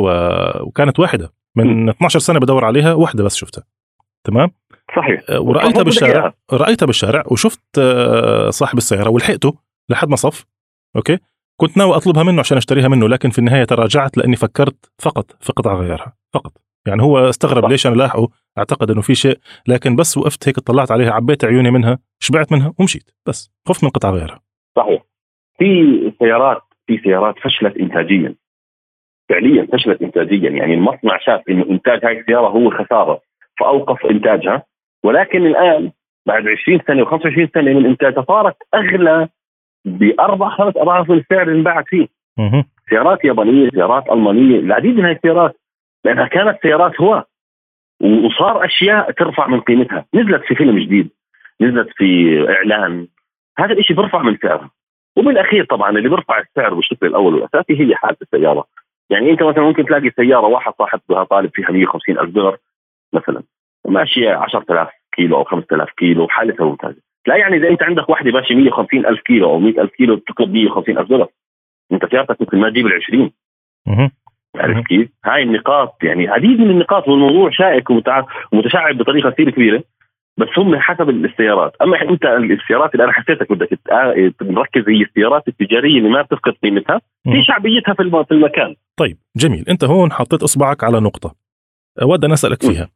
وكانت 0.61 0.99
واحدة. 0.99 1.38
من 1.63 1.89
12 1.89 2.19
سنة 2.19 2.39
بدور 2.39 2.65
عليها 2.65 2.93
واحدة 2.93 3.23
بس 3.23 3.35
شفتها. 3.35 3.63
تمام؟ 4.23 4.51
صحيح. 4.95 5.21
آه، 5.29 5.39
ورأيتها 5.39 5.83
بالشارع 5.83 6.33
رأيتها 6.53 6.85
بالشارع 6.85 7.23
وشفت 7.31 7.61
آه، 7.79 8.49
صاحب 8.49 8.77
السيارة 8.77 9.09
ولحقته 9.09 9.53
لحد 9.89 10.09
ما 10.09 10.15
صف 10.15 10.45
أوكي؟ 10.95 11.17
كنت 11.61 11.77
ناوي 11.77 11.95
أطلبها 11.95 12.23
منه 12.23 12.39
عشان 12.39 12.57
أشتريها 12.57 12.87
منه 12.87 13.07
لكن 13.09 13.29
في 13.29 13.39
النهاية 13.39 13.63
تراجعت 13.63 14.17
لأني 14.17 14.35
فكرت 14.35 14.91
فقط 15.01 15.31
في 15.39 15.53
قطع 15.53 15.73
غيارها 15.73 16.13
فقط. 16.33 16.53
يعني 16.87 17.03
هو 17.03 17.29
استغرب 17.29 17.63
صح. 17.63 17.69
ليش 17.69 17.87
أنا 17.87 17.95
لاحقه 17.95 18.29
أعتقد 18.57 18.91
إنه 18.91 19.01
في 19.01 19.15
شيء 19.15 19.39
لكن 19.67 19.95
بس 19.95 20.17
وقفت 20.17 20.47
هيك 20.47 20.59
طلعت 20.59 20.91
عليها 20.91 21.11
عبيت 21.11 21.45
عيوني 21.45 21.71
منها 21.71 21.99
شبعت 22.19 22.51
منها 22.51 22.73
ومشيت 22.79 23.09
بس. 23.25 23.51
خفت 23.67 23.83
من 23.83 23.89
قطع 23.89 24.09
غيارها. 24.09 24.41
صحيح. 24.77 25.03
في 25.57 25.65
سيارات 26.19 26.61
في 26.87 26.97
سيارات 27.03 27.35
فشلت 27.43 27.77
انتاجيا. 27.77 28.35
فعليا 29.29 29.67
فشلت 29.73 30.01
انتاجيا 30.01 30.49
يعني 30.49 30.73
المصنع 30.73 31.17
شاف 31.17 31.41
إنه 31.49 31.65
إنتاج 31.69 32.05
هاي 32.05 32.19
السيارة 32.19 32.47
هو 32.47 32.69
خساره 32.69 33.21
فأوقف 33.59 34.05
إنتاجها 34.05 34.63
ولكن 35.03 35.45
الآن 35.45 35.91
بعد 36.25 36.47
20 36.47 36.79
سنة 36.87 37.05
و25 37.05 37.49
سنة 37.53 37.73
من 37.73 37.85
انتاجها 37.85 38.25
صارت 38.27 38.55
أغلى 38.75 39.27
بأربع 39.85 40.49
خمس 40.49 40.77
أضعاف 40.77 41.11
السعر 41.11 41.41
اللي 41.41 41.57
انباعت 41.57 41.85
فيه. 41.87 42.07
سيارات 42.89 43.25
يابانية، 43.25 43.69
سيارات 43.69 44.09
ألمانية، 44.11 44.59
العديد 44.59 44.95
من 44.97 45.05
هاي 45.05 45.11
السيارات 45.11 45.55
لأنها 46.05 46.27
كانت 46.27 46.57
سيارات 46.61 47.01
هواة 47.01 47.25
وصار 48.01 48.65
أشياء 48.65 49.11
ترفع 49.11 49.47
من 49.47 49.59
قيمتها، 49.61 50.05
نزلت 50.13 50.43
في 50.43 50.55
فيلم 50.55 50.79
جديد، 50.79 51.09
نزلت 51.61 51.89
في 51.95 52.05
إعلان، 52.49 53.07
هذا 53.59 53.73
الشيء 53.73 53.95
بيرفع 53.95 54.21
من 54.21 54.37
سعرها. 54.37 54.69
وبالأخير 55.17 55.65
طبعا 55.65 55.89
اللي 55.89 56.09
بيرفع 56.09 56.39
السعر 56.39 56.73
بالشكل 56.73 57.07
الأول 57.07 57.33
والأساسي 57.35 57.79
هي 57.81 57.95
حالة 57.95 58.17
السيارة. 58.21 58.65
يعني 59.09 59.31
أنت 59.31 59.43
مثلا 59.43 59.63
ممكن 59.63 59.85
تلاقي 59.85 60.09
سيارة 60.09 60.47
واحد 60.47 60.73
صاحبها 60.77 61.23
طالب 61.23 61.51
فيها 61.53 61.71
150 61.71 62.19
ألف 62.19 62.29
دولار 62.29 62.57
مثلا 63.13 63.43
ماشيه 63.87 64.31
10000 64.31 64.89
كيلو 65.15 65.37
أو 65.37 65.43
5000 65.43 65.89
كيلو 65.97 66.23
وحالتها 66.23 66.65
ممتازة. 66.65 67.01
لا 67.27 67.35
يعني 67.35 67.57
إذا 67.57 67.69
أنت 67.69 67.83
عندك 67.83 68.09
وحده 68.09 68.31
ماشية 68.31 68.55
150 68.55 69.05
ألف 69.05 69.21
كيلو 69.21 69.49
أو 69.49 69.59
100 69.59 69.81
ألف 69.81 69.91
كيلو 69.91 70.15
بتطلب 70.15 70.53
150 70.53 70.97
ألف 70.97 71.09
دولار. 71.09 71.27
أنت 71.91 72.05
سيارتك 72.05 72.41
ممكن 72.41 72.57
ما 72.57 72.69
تجيب 72.69 72.87
ال 72.87 72.93
20 72.93 73.31
عرفت 74.55 74.87
كيف؟ 74.87 75.09
هاي 75.25 75.43
النقاط 75.43 76.03
يعني 76.03 76.27
عديد 76.27 76.59
من 76.59 76.69
النقاط 76.69 77.07
والموضوع 77.07 77.49
شائك 77.49 77.89
ومتشعب 77.89 78.97
بطريقة 78.97 79.29
كثير 79.29 79.49
كبيرة. 79.49 79.83
بس 80.39 80.47
هم 80.57 80.75
حسب 80.75 81.09
السيارات، 81.09 81.75
أما 81.81 82.01
أنت 82.01 82.25
السيارات 82.25 82.93
اللي 82.93 83.03
أنا 83.03 83.13
حسيتك 83.13 83.51
بدك 83.51 83.79
تركز 84.39 84.89
هي 84.89 85.01
السيارات 85.01 85.47
التجارية 85.47 85.97
اللي 85.97 86.09
ما 86.09 86.21
بتفقد 86.21 86.53
قيمتها 86.63 87.01
في 87.23 87.43
شعبيتها 87.43 87.93
في 88.23 88.31
المكان. 88.31 88.75
طيب 88.97 89.17
جميل، 89.37 89.65
أنت 89.69 89.83
هون 89.83 90.11
حطيت 90.11 90.43
إصبعك 90.43 90.83
على 90.83 90.99
نقطة. 90.99 91.35
اود 92.01 92.25
ان 92.25 92.31
أسألك 92.31 92.63
فيها. 92.63 92.89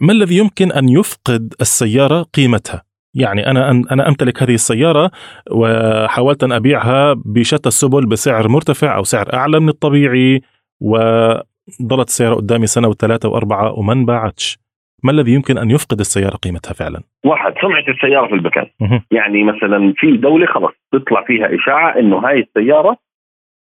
ما 0.00 0.12
الذي 0.12 0.36
يمكن 0.36 0.72
أن 0.72 0.88
يفقد 0.88 1.54
السيارة 1.60 2.22
قيمتها؟ 2.22 2.82
يعني 3.14 3.50
أنا 3.50 3.70
أنا 3.70 4.08
أمتلك 4.08 4.42
هذه 4.42 4.54
السيارة 4.54 5.10
وحاولت 5.50 6.44
أن 6.44 6.52
أبيعها 6.52 7.14
بشتى 7.24 7.68
السبل 7.68 8.06
بسعر 8.06 8.48
مرتفع 8.48 8.96
أو 8.96 9.04
سعر 9.04 9.34
أعلى 9.34 9.60
من 9.60 9.68
الطبيعي 9.68 10.40
وظلت 10.80 12.08
السياره 12.08 12.34
قدامي 12.34 12.66
سنة 12.66 12.88
وثلاثة 12.88 13.28
وأربعة 13.28 13.78
وما 13.78 13.92
انباعتش. 13.92 14.58
ما 15.04 15.10
الذي 15.10 15.32
يمكن 15.32 15.58
أن 15.58 15.70
يفقد 15.70 16.00
السيارة 16.00 16.36
قيمتها 16.36 16.72
فعلا؟ 16.72 17.00
واحد 17.24 17.54
سمعه 17.60 17.84
السيارة 17.88 18.26
في 18.26 18.34
المكان، 18.34 18.66
يعني 19.10 19.44
مثلا 19.44 19.94
في 19.96 20.16
دولة 20.16 20.46
خلص 20.46 20.72
تطلع 20.92 21.24
فيها 21.24 21.54
إشاعة 21.54 21.98
إنه 21.98 22.18
هاي 22.18 22.40
السيارة 22.40 22.96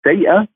سيئة 0.03 0.47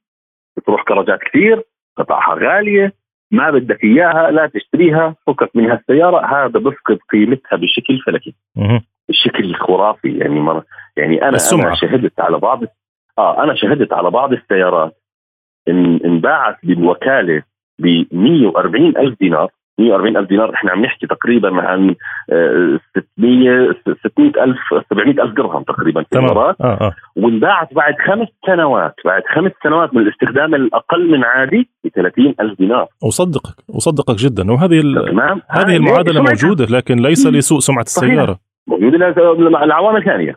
بتروح 0.57 0.83
كرجات 0.83 1.19
كثير، 1.19 1.63
قطعها 1.97 2.35
غالية، 2.35 2.93
ما 3.31 3.51
بدك 3.51 3.83
إياها 3.83 4.31
لا 4.31 4.47
تشتريها 4.53 5.15
فكك 5.27 5.55
من 5.55 5.71
هالسيارة 5.71 6.25
هذا 6.25 6.59
بفقد 6.59 6.99
قيمتها 7.11 7.55
بشكل 7.55 7.99
فلكي 8.05 8.35
بشكل 9.09 9.55
خرافي 9.55 10.17
يعني 10.17 10.39
مرة 10.39 10.65
يعني 10.97 11.21
أنا 11.21 11.35
السمعة. 11.35 11.67
أنا 11.67 11.75
شهدت 11.75 12.19
على 12.19 12.37
بعض 12.39 12.63
آه 13.17 13.43
أنا 13.43 13.55
شهدت 13.55 13.93
على 13.93 14.11
بعض 14.11 14.33
السيارات 14.33 14.97
ان 15.67 15.99
انباعت 16.05 16.57
بالوكالة 16.63 17.43
ب 17.79 18.05
140 18.11 18.97
ألف 18.97 19.19
دينار 19.19 19.49
140 19.79 20.17
ألف 20.17 20.29
دينار. 20.29 20.53
إحنا 20.53 20.71
عم 20.71 20.81
نحكي 20.81 21.07
تقريبا 21.07 21.61
عن 21.61 21.95
600 23.17 23.75
600 24.13 24.43
ألف 24.43 24.57
700 24.89 25.23
ألف 25.23 25.33
درهم 25.35 25.63
تقريبا 25.63 26.03
في 26.03 26.19
الإمارات. 26.19 26.55
آه 26.61 26.65
آه. 26.65 26.93
وانباعت 27.15 27.73
بعد 27.73 27.93
خمس 28.07 28.27
سنوات 28.45 28.95
بعد 29.05 29.21
خمس 29.35 29.51
سنوات 29.63 29.93
من 29.93 30.01
الاستخدام 30.01 30.55
الأقل 30.55 31.11
من 31.11 31.23
عادي 31.23 31.69
ب 31.83 31.87
30 31.87 32.35
ألف 32.41 32.57
دينار. 32.57 32.87
أصدقك 33.07 33.55
أصدقك 33.77 34.15
جدا. 34.15 34.51
وهذه 34.51 34.81
تمام. 34.81 35.41
هذه 35.49 35.77
المعادلة 35.77 36.21
موجودة 36.21 36.65
لكن 36.65 36.95
ليس 36.95 37.27
لسوء 37.27 37.59
سمعة 37.59 37.81
السيارة. 37.81 38.39
موجودة 38.67 38.97
لعوامل 39.65 40.03
ثانية. 40.03 40.35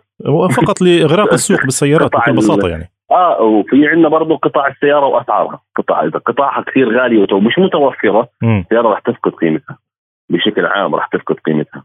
فقط 0.56 0.82
لإغراق 0.82 1.32
السوق 1.32 1.60
بالسيارات 1.60 2.10
بكل 2.12 2.36
بساطة 2.40 2.68
يعني. 2.68 2.93
آه 3.14 3.42
وفي 3.42 3.88
عندنا 3.88 4.08
برضه 4.08 4.36
قطع 4.36 4.66
السيارة 4.66 5.06
وأسعارها. 5.06 5.60
قطع 5.76 6.04
إذا 6.04 6.18
قطعها 6.18 6.62
كثير 6.62 7.00
غاليه 7.00 7.26
ومش 7.32 7.58
متوفرة 7.58 8.28
السيارة 8.42 8.88
راح 8.88 8.98
تفقد 8.98 9.32
قيمتها. 9.32 9.78
بشكل 10.30 10.66
عام 10.66 10.94
راح 10.94 11.06
تفقد 11.06 11.34
قيمتها. 11.34 11.84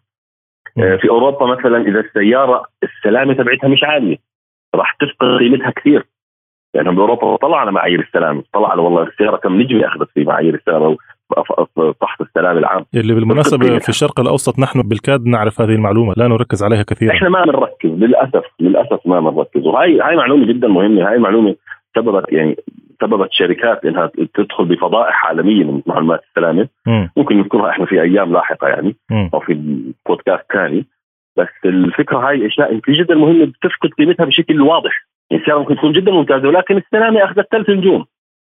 آه 0.77 0.95
في 0.95 1.09
أوروبا 1.09 1.45
مثلا 1.45 1.77
إذا 1.77 1.99
السيارة 1.99 2.65
السلامة 2.83 3.33
تبعتها 3.33 3.67
مش 3.67 3.83
عالية 3.83 4.17
راح 4.75 4.93
تفقد 4.99 5.39
قيمتها 5.39 5.71
كثير. 5.71 6.05
يعني 6.73 6.89
بأوروبا 6.89 7.35
طلع 7.35 7.59
على 7.59 7.71
معايير 7.71 7.99
السلامة. 7.99 8.43
طلع 8.53 8.71
على 8.71 8.81
والله 8.81 9.03
السيارة 9.03 9.37
كم 9.37 9.61
نجمة 9.61 9.87
أخذت 9.87 10.09
في 10.13 10.23
معايير 10.23 10.55
السلامة. 10.55 10.97
فحص 12.01 12.21
السلام 12.21 12.57
العام. 12.57 12.85
اللي 12.95 13.13
بالمناسبة 13.13 13.79
في 13.79 13.89
الشرق 13.89 14.19
الأوسط 14.19 14.59
نحن 14.59 14.81
بالكاد 14.81 15.25
نعرف 15.25 15.61
هذه 15.61 15.75
المعلومة 15.75 16.13
لا 16.17 16.27
نركز 16.27 16.63
عليها 16.63 16.83
كثيرا. 16.83 17.13
إحنا 17.13 17.29
ما 17.29 17.43
بنركز 17.43 17.89
للأسف 17.89 18.43
للأسف 18.59 18.99
ما 19.05 19.19
بنركز. 19.19 19.65
وهي 19.65 19.99
هاي 20.01 20.15
معلومة 20.15 20.45
جدا 20.45 20.67
مهمة. 20.67 21.09
هاي 21.09 21.17
معلومة 21.17 21.55
سببت 21.95 22.33
يعني 22.33 22.55
سببت 23.01 23.29
شركات 23.31 23.85
إنها 23.85 24.11
تدخل 24.33 24.65
بفضائح 24.65 25.25
عالميه 25.25 25.63
من 25.63 25.81
معلومات 25.85 26.21
السلامة. 26.29 26.67
م. 26.87 27.07
ممكن 27.17 27.37
نذكرها 27.37 27.69
إحنا 27.69 27.85
في 27.85 28.01
أيام 28.01 28.33
لاحقة 28.33 28.67
يعني 28.67 28.95
م. 29.11 29.29
أو 29.33 29.39
في 29.39 29.53
بودكاست 30.07 30.45
ثاني. 30.53 30.85
بس 31.37 31.47
الفكرة 31.65 32.17
هاي 32.17 32.47
إشياء 32.47 32.79
كثير 32.79 33.03
جدا 33.03 33.15
مهمة 33.15 33.45
بتفقد 33.45 33.89
قيمتها 33.97 34.25
بشكل 34.25 34.61
واضح. 34.61 35.07
يعني 35.29 35.41
السيارة 35.41 35.59
ممكن 35.59 35.75
تكون 35.75 35.93
جدا 35.93 36.11
ممتازة 36.11 36.47
ولكن 36.47 36.77
السلامة 36.77 37.23
أخذت 37.23 37.47
ثلاث 37.51 37.69
نجوم. 37.69 38.05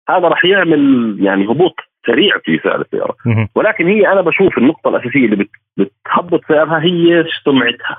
هذا 0.09 0.29
راح 0.29 0.45
يعمل 0.45 1.17
يعني 1.21 1.45
هبوط. 1.45 1.75
سريع 2.07 2.39
في 2.45 2.61
سعر 2.65 2.81
السيارة. 2.81 3.17
ولكن 3.55 3.87
هي 3.87 4.13
أنا 4.13 4.21
بشوف 4.21 4.59
النقطة 4.59 4.89
الأساسية 4.89 5.25
اللي 5.25 5.47
بتهبط 5.77 6.41
سعرها 6.49 6.83
هي 6.83 7.25
سمعتها. 7.45 7.97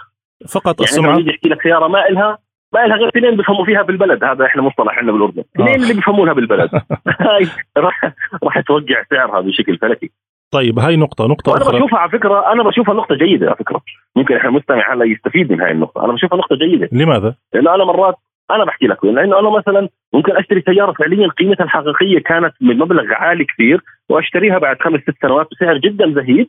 فقط 0.53 0.79
يعني 0.79 0.91
السمعة؟ 0.91 1.17
يجي 1.17 1.29
يحكي 1.29 1.49
لك 1.49 1.61
سيارة 1.61 1.87
ما 1.87 1.97
لها 1.97 2.37
ما 2.73 2.79
لها 2.79 2.97
غير 2.97 3.07
اثنين 3.07 3.37
بيفهموا 3.37 3.65
فيها 3.65 3.81
بالبلد. 3.81 4.23
هذا 4.23 4.45
إحنا 4.45 4.61
مصطلح 4.61 4.97
عندنا 4.97 5.11
بالأردن. 5.11 5.43
آه. 5.59 5.63
اثنين 5.63 5.81
اللي 5.83 5.93
بيفهمونها 5.93 6.33
بالبلد. 6.33 6.69
هاي 7.27 7.47
راح 7.77 8.11
راح 8.43 8.59
توقع 8.59 9.03
سعرها 9.09 9.41
بشكل 9.41 9.77
فلكي. 9.77 10.11
طيب 10.51 10.79
هاي 10.79 10.95
نقطة 10.95 11.27
نقطة 11.27 11.55
أنا 11.55 11.61
أخرى. 11.61 11.77
بشوفها 11.77 11.99
على 11.99 12.11
فكرة 12.11 12.51
أنا 12.53 12.63
بشوفها 12.63 12.95
نقطة 12.95 13.15
جيدة 13.15 13.47
على 13.47 13.55
فكرة. 13.55 13.81
ممكن 14.15 14.35
إحنا 14.35 14.49
المستمع 14.49 14.93
هلا 14.93 15.05
يستفيد 15.05 15.51
من 15.51 15.61
هاي 15.61 15.71
النقطة. 15.71 16.05
أنا 16.05 16.13
بشوفها 16.13 16.37
نقطة 16.37 16.55
جيدة. 16.55 16.89
لماذا؟ 16.91 17.35
لأنه 17.53 17.75
أنا 17.75 17.85
مرات 17.85 18.15
أنا 18.55 18.65
بحكي 18.65 18.87
لك 18.87 19.05
لأنه 19.05 19.39
أنا 19.39 19.49
مثلا 19.49 19.89
ممكن 20.13 20.37
أشتري 20.37 20.61
سيارة 20.61 20.91
فعليا 20.91 21.27
قيمتها 21.27 21.63
الحقيقية 21.63 22.19
كانت 22.19 22.53
من 22.61 22.77
مبلغ 22.77 23.13
عالي 23.13 23.45
كثير 23.45 23.81
وأشتريها 24.09 24.57
بعد 24.57 24.77
خمس 24.81 25.01
ست 25.01 25.15
سنوات 25.21 25.47
بسعر 25.51 25.77
جدا 25.77 26.13
زهيد 26.13 26.47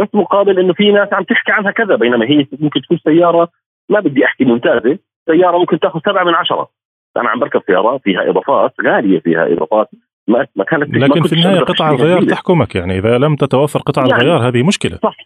بس 0.00 0.08
مقابل 0.14 0.58
إنه 0.58 0.72
في 0.72 0.92
ناس 0.92 1.08
عم 1.12 1.22
تحكي 1.22 1.52
عنها 1.52 1.70
كذا 1.70 1.96
بينما 1.96 2.24
هي 2.26 2.46
ممكن 2.58 2.80
تكون 2.80 2.98
سيارة 2.98 3.48
ما 3.88 4.00
بدي 4.00 4.24
أحكي 4.24 4.44
ممتازة 4.44 4.98
سيارة 5.26 5.58
ممكن 5.58 5.78
تأخذ 5.78 6.00
سبعة 6.00 6.24
من 6.24 6.34
عشرة. 6.34 6.68
أنا 7.16 7.28
عم 7.28 7.40
بركب 7.40 7.62
سيارة 7.66 7.98
فيها 7.98 8.30
إضافات 8.30 8.74
غالية 8.86 9.20
فيها 9.20 9.52
إضافات 9.52 9.88
ما 10.28 10.46
ما 10.56 10.64
كانت 10.64 10.94
لكن 10.94 11.22
في 11.22 11.32
النهاية 11.32 11.60
قطع 11.60 11.90
الغيار 11.90 12.22
تحكمك 12.22 12.74
يعني 12.74 12.98
إذا 12.98 13.18
لم 13.18 13.36
تتوفر 13.36 13.80
قطع 13.80 14.02
يعني 14.02 14.22
الغيار 14.22 14.48
هذه 14.48 14.62
مشكلة. 14.62 14.98
صح. 15.02 15.16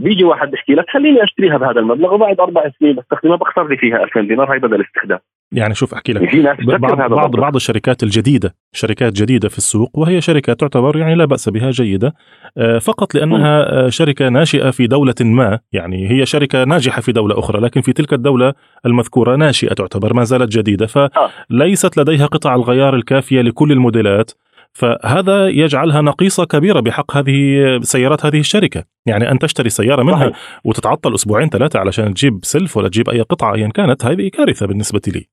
بيجي 0.00 0.24
واحد 0.24 0.50
بيحكي 0.50 0.74
لك 0.74 0.84
خليني 0.90 1.24
أشتريها 1.24 1.56
بهذا 1.56 1.80
المبلغ 1.80 2.14
وبعد 2.14 2.40
أربع 2.40 2.70
سنين 2.78 2.96
بستخدمها 2.96 3.36
بخسر 3.36 3.68
لي 3.68 3.76
فيها 3.76 4.04
2000 4.04 4.20
دينار 4.20 4.54
هي 4.54 4.58
بدل 4.58 4.80
استخدام 4.80 5.18
يعني 5.52 5.74
شوف 5.74 5.94
أحكي 5.94 6.12
لك. 6.12 6.22
بعض 6.64 7.10
بعض, 7.10 7.36
بعض 7.36 7.54
الشركات 7.54 8.02
الجديدة 8.02 8.54
شركات 8.72 9.12
جديدة 9.12 9.48
في 9.48 9.58
السوق 9.58 9.98
وهي 9.98 10.20
شركات 10.20 10.60
تعتبر 10.60 10.96
يعني 10.96 11.14
لا 11.14 11.24
بأس 11.24 11.48
بها 11.48 11.70
جيدة. 11.70 12.14
آه، 12.58 12.78
فقط 12.78 13.14
لأنها 13.14 13.86
آه، 13.86 13.88
شركة 13.88 14.28
ناشئة 14.28 14.70
في 14.70 14.86
دولة 14.86 15.14
ما. 15.20 15.58
يعني 15.72 16.10
هي 16.10 16.26
شركة 16.26 16.64
ناجحة 16.64 17.00
في 17.00 17.12
دولة 17.12 17.38
أخرى 17.38 17.60
لكن 17.60 17.80
في 17.80 17.92
تلك 17.92 18.12
الدولة 18.12 18.54
المذكورة 18.86 19.36
ناشئة 19.36 19.74
تعتبر 19.74 20.14
ما 20.14 20.24
زالت 20.24 20.58
جديدة. 20.58 20.86
فليست 20.86 21.98
لديها 21.98 22.26
قطع 22.26 22.54
الغيار 22.54 22.94
الكافية 22.94 23.40
لكل 23.40 23.72
الموديلات. 23.72 24.30
فهذا 24.72 25.48
يجعلها 25.48 26.00
نقيصة 26.00 26.44
كبيرة 26.44 26.80
بحق 26.80 27.16
هذه 27.16 27.78
سيارات 27.82 28.26
هذه 28.26 28.40
الشركة. 28.40 28.84
يعني 29.06 29.30
أن 29.30 29.38
تشتري 29.38 29.68
سيارة 29.68 30.02
منها 30.02 30.30
صحيح. 30.30 30.60
وتتعطل 30.64 31.14
أسبوعين 31.14 31.48
ثلاثة 31.48 31.78
علشان 31.78 32.14
تجيب 32.14 32.38
سلف 32.42 32.76
ولا 32.76 32.88
تجيب 32.88 33.08
أي 33.08 33.20
قطعة 33.20 33.54
أيا 33.54 33.68
كانت 33.68 34.04
هذه 34.04 34.28
كارثة 34.28 34.66
بالنسبة 34.66 35.00
لي. 35.14 35.26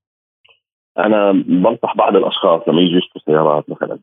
أنا 0.97 1.32
بنصح 1.32 1.95
بعض 1.95 2.15
الأشخاص 2.15 2.62
لما 2.67 2.82
يجوا 2.82 2.97
يشتروا 2.97 3.23
سيارات 3.26 3.69
مثلا. 3.69 4.00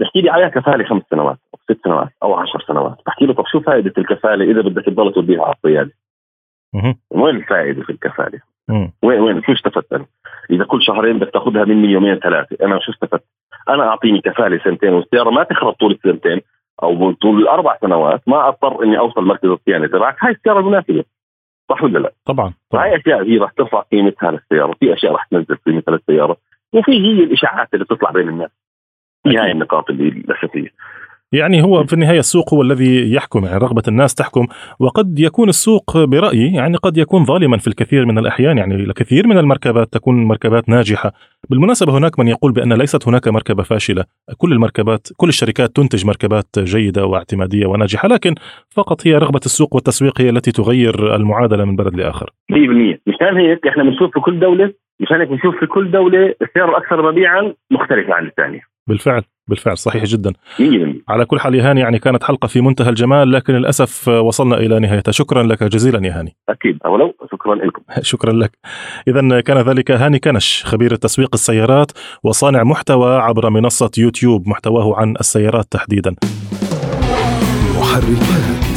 بحكي 0.00 0.20
لي 0.20 0.30
عليها 0.30 0.48
كفالة 0.48 0.84
خمس 0.84 1.02
سنوات 1.10 1.38
أو 1.54 1.58
ست 1.62 1.84
سنوات 1.84 2.08
أو 2.22 2.34
عشر 2.34 2.64
سنوات. 2.68 2.96
بحكي 3.06 3.26
له 3.26 3.34
طب 3.34 3.44
شو 3.46 3.60
فائدة 3.60 3.92
الكفالة 3.98 4.50
إذا 4.50 4.60
بدك 4.60 4.84
تضل 4.84 5.12
توديها 5.12 5.42
على 5.42 5.54
الصيادة؟ 5.54 5.92
وين 7.10 7.36
الفائدة 7.36 7.82
في 7.82 7.90
الكفالة؟ 7.90 8.40
وين 9.02 9.20
وين 9.20 9.42
شو 9.42 9.52
استفدت 9.52 10.06
إذا 10.50 10.64
كل 10.64 10.82
شهرين 10.82 11.18
بدك 11.18 11.32
تاخذها 11.32 11.64
مني 11.64 11.88
يومين 11.88 12.16
ثلاثة 12.16 12.56
أنا 12.66 12.78
شو 12.80 12.92
استفدت؟ 12.92 13.24
أنا 13.68 13.88
أعطيني 13.88 14.20
كفالة 14.20 14.64
سنتين 14.64 14.92
والسياره 14.92 15.30
ما 15.30 15.42
تخرب 15.42 15.72
طول 15.72 15.92
السنتين 15.92 16.40
أو 16.82 17.12
طول 17.12 17.42
الأربع 17.42 17.76
سنوات 17.80 18.22
ما 18.26 18.48
أضطر 18.48 18.84
إني 18.84 18.98
أوصل 18.98 19.24
مركز 19.24 19.48
الصيانة 19.48 19.86
تبعك 19.86 20.16
هاي 20.24 20.32
السيارة 20.32 20.60
مناسبه 20.68 21.04
صح 21.70 21.82
ولا 21.82 21.98
لا؟ 21.98 22.12
طبعا, 22.24 22.52
طبعا. 22.70 22.84
هاي 22.84 22.96
أشياء 22.96 23.22
هي 23.22 23.38
راح 23.38 23.50
ترفع 23.50 23.80
قيمتها 23.80 24.30
للسياره 24.30 24.72
في 24.80 24.94
أشياء 24.94 25.12
راح 25.12 25.26
تنزل 25.30 25.56
قيمتها 25.66 25.92
للسياره 25.92 26.36
وفي 26.72 26.92
هي 26.92 27.24
الإشاعات 27.24 27.74
اللي 27.74 27.84
بتطلع 27.84 28.10
بين 28.10 28.28
الناس 28.28 28.50
هي 29.26 29.36
هاي 29.36 29.50
النقاط 29.52 29.90
اللي 29.90 30.08
الاساسيه 30.08 30.70
يعني 31.32 31.62
هو 31.62 31.84
في 31.84 31.92
النهاية 31.92 32.18
السوق 32.18 32.54
هو 32.54 32.62
الذي 32.62 33.12
يحكم 33.12 33.44
يعني 33.44 33.58
رغبة 33.58 33.82
الناس 33.88 34.14
تحكم 34.14 34.46
وقد 34.80 35.18
يكون 35.18 35.48
السوق 35.48 36.04
برأيي 36.04 36.54
يعني 36.54 36.76
قد 36.76 36.96
يكون 36.96 37.24
ظالما 37.24 37.58
في 37.58 37.66
الكثير 37.66 38.06
من 38.06 38.18
الأحيان 38.18 38.58
يعني 38.58 38.74
الكثير 38.74 39.26
من 39.26 39.38
المركبات 39.38 39.92
تكون 39.92 40.24
مركبات 40.24 40.68
ناجحة. 40.68 41.12
بالمناسبة 41.50 41.98
هناك 41.98 42.18
من 42.18 42.28
يقول 42.28 42.52
بأن 42.52 42.72
ليست 42.72 43.08
هناك 43.08 43.28
مركبة 43.28 43.62
فاشلة. 43.62 44.04
كل 44.38 44.52
المركبات 44.52 45.08
كل 45.16 45.28
الشركات 45.28 45.76
تنتج 45.76 46.06
مركبات 46.06 46.46
جيدة 46.58 47.06
واعتمادية 47.06 47.66
وناجحة 47.66 48.08
لكن 48.08 48.34
فقط 48.76 49.06
هي 49.06 49.14
رغبة 49.14 49.40
السوق 49.44 49.74
والتسويق 49.74 50.20
هي 50.20 50.30
التي 50.30 50.52
تغير 50.52 51.16
المعادلة 51.16 51.64
من 51.64 51.76
بلد 51.76 51.94
لآخر. 51.94 52.30
100% 52.52 52.54
مشان 53.06 53.36
هيك 53.36 53.66
إحنا 53.66 53.82
بنشوف 53.82 54.10
في 54.14 54.20
كل 54.20 54.40
دولة 54.40 54.72
مشان 55.00 55.20
هيك 55.20 55.28
بنشوف 55.28 55.56
في 55.60 55.66
كل 55.66 55.90
دولة 55.90 56.34
السياره 56.42 56.70
الاكثر 56.70 57.12
مبيعا 57.12 57.54
مختلفه 57.70 58.14
عن 58.14 58.26
الثانية. 58.26 58.60
بالفعل. 58.88 59.22
بالفعل 59.48 59.78
صحيح 59.78 60.04
جدا. 60.04 60.32
100% 60.58 61.02
على 61.08 61.24
كل 61.24 61.40
حال 61.40 61.54
يا 61.54 61.70
هاني 61.70 61.80
يعني 61.80 61.98
كانت 61.98 62.24
حلقة 62.24 62.46
في 62.48 62.60
منتهى 62.60 62.88
الجمال 62.88 63.32
لكن 63.32 63.54
للأسف 63.54 64.08
وصلنا 64.08 64.56
إلى 64.56 64.78
نهايتها. 64.78 65.12
شكرا 65.12 65.42
لك 65.42 65.62
جزيلا 65.62 66.06
يا 66.06 66.20
هاني. 66.20 66.36
أكيد 66.48 66.78
أولو 66.86 67.14
شكرا 67.32 67.54
لكم. 67.54 67.82
شكرا 68.12 68.32
لك. 68.32 68.58
إذا 69.08 69.40
كان 69.40 69.58
ذلك 69.58 69.90
هاني 69.90 70.18
كنش 70.18 70.64
خبير 70.66 70.94
تسويق 70.94 71.30
السيارات 71.34 71.92
وصانع 72.22 72.62
محتوى 72.62 73.16
عبر 73.16 73.50
منصة 73.50 73.90
يوتيوب 73.98 74.48
محتواه 74.48 74.96
عن 74.96 75.14
السيارات 75.20 75.64
تحديدا. 75.70 76.14
محركات. 77.78 78.75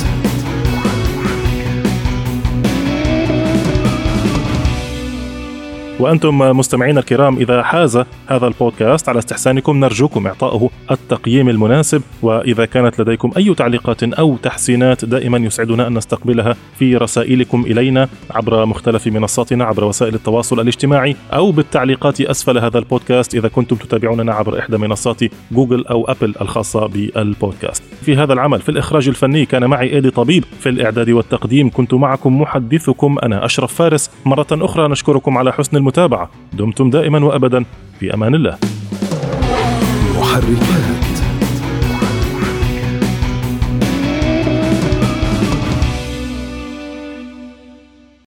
وأنتم 6.00 6.38
مستمعينا 6.38 7.00
الكرام 7.00 7.38
إذا 7.38 7.64
حاز 7.64 7.98
هذا 8.28 8.48
البودكاست 8.48 9.10
على 9.10 9.20
استحسانكم 9.20 9.80
نرجوكم 9.80 10.28
إعطائه 10.28 10.70
التقييم 10.92 11.50
المناسب 11.50 12.02
وإذا 12.22 12.66
كانت 12.66 13.02
لديكم 13.02 13.32
أي 13.38 13.54
تعليقات 13.54 14.04
أو 14.04 14.38
تحسينات 14.38 15.06
دائما 15.06 15.38
يسعدنا 15.38 15.88
أن 15.88 15.94
نستقبلها 15.94 16.56
في 16.80 16.98
رسائلكم 16.98 17.62
إلينا 17.62 18.10
عبر 18.32 18.66
مختلف 18.66 19.08
منصاتنا 19.08 19.66
عبر 19.66 19.84
وسائل 19.84 20.16
التواصل 20.16 20.60
الاجتماعي 20.60 21.16
أو 21.34 21.52
بالتعليقات 21.52 22.22
أسفل 22.22 22.58
هذا 22.58 22.80
البودكاست 22.80 23.36
إذا 23.36 23.48
كنتم 23.48 23.76
تتابعوننا 23.76 24.34
عبر 24.34 24.60
إحدى 24.60 24.78
منصات 24.78 25.24
جوجل 25.52 25.88
أو 25.88 26.06
أبل 26.06 26.36
الخاصة 26.42 26.88
بالبودكاست. 26.88 27.84
في 28.02 28.16
هذا 28.16 28.34
العمل 28.34 28.62
في 28.62 28.70
الإخراج 28.70 29.08
الفني 29.08 29.46
كان 29.46 29.66
معي 29.66 29.94
إيدي 29.94 30.10
طبيب. 30.10 30.44
في 30.60 30.70
الإعداد 30.70 31.10
والتقديم 31.10 31.70
كنت 31.70 31.94
معكم 31.94 32.42
محدثكم 32.42 33.18
أنا 33.24 33.46
أشرف 33.46 33.74
فارس. 33.74 34.12
مرة 34.26 34.48
أخرى 34.52 34.88
نشكركم 34.88 35.38
على 35.38 35.54
حسن 35.54 35.78
المتابعة. 35.89 36.30
دمتم 36.54 36.89
دائما 36.89 37.25
وأبدا. 37.25 37.65
في 37.99 38.13
أمان 38.13 38.36
الله. 38.36 38.58
محركات. 40.19 41.09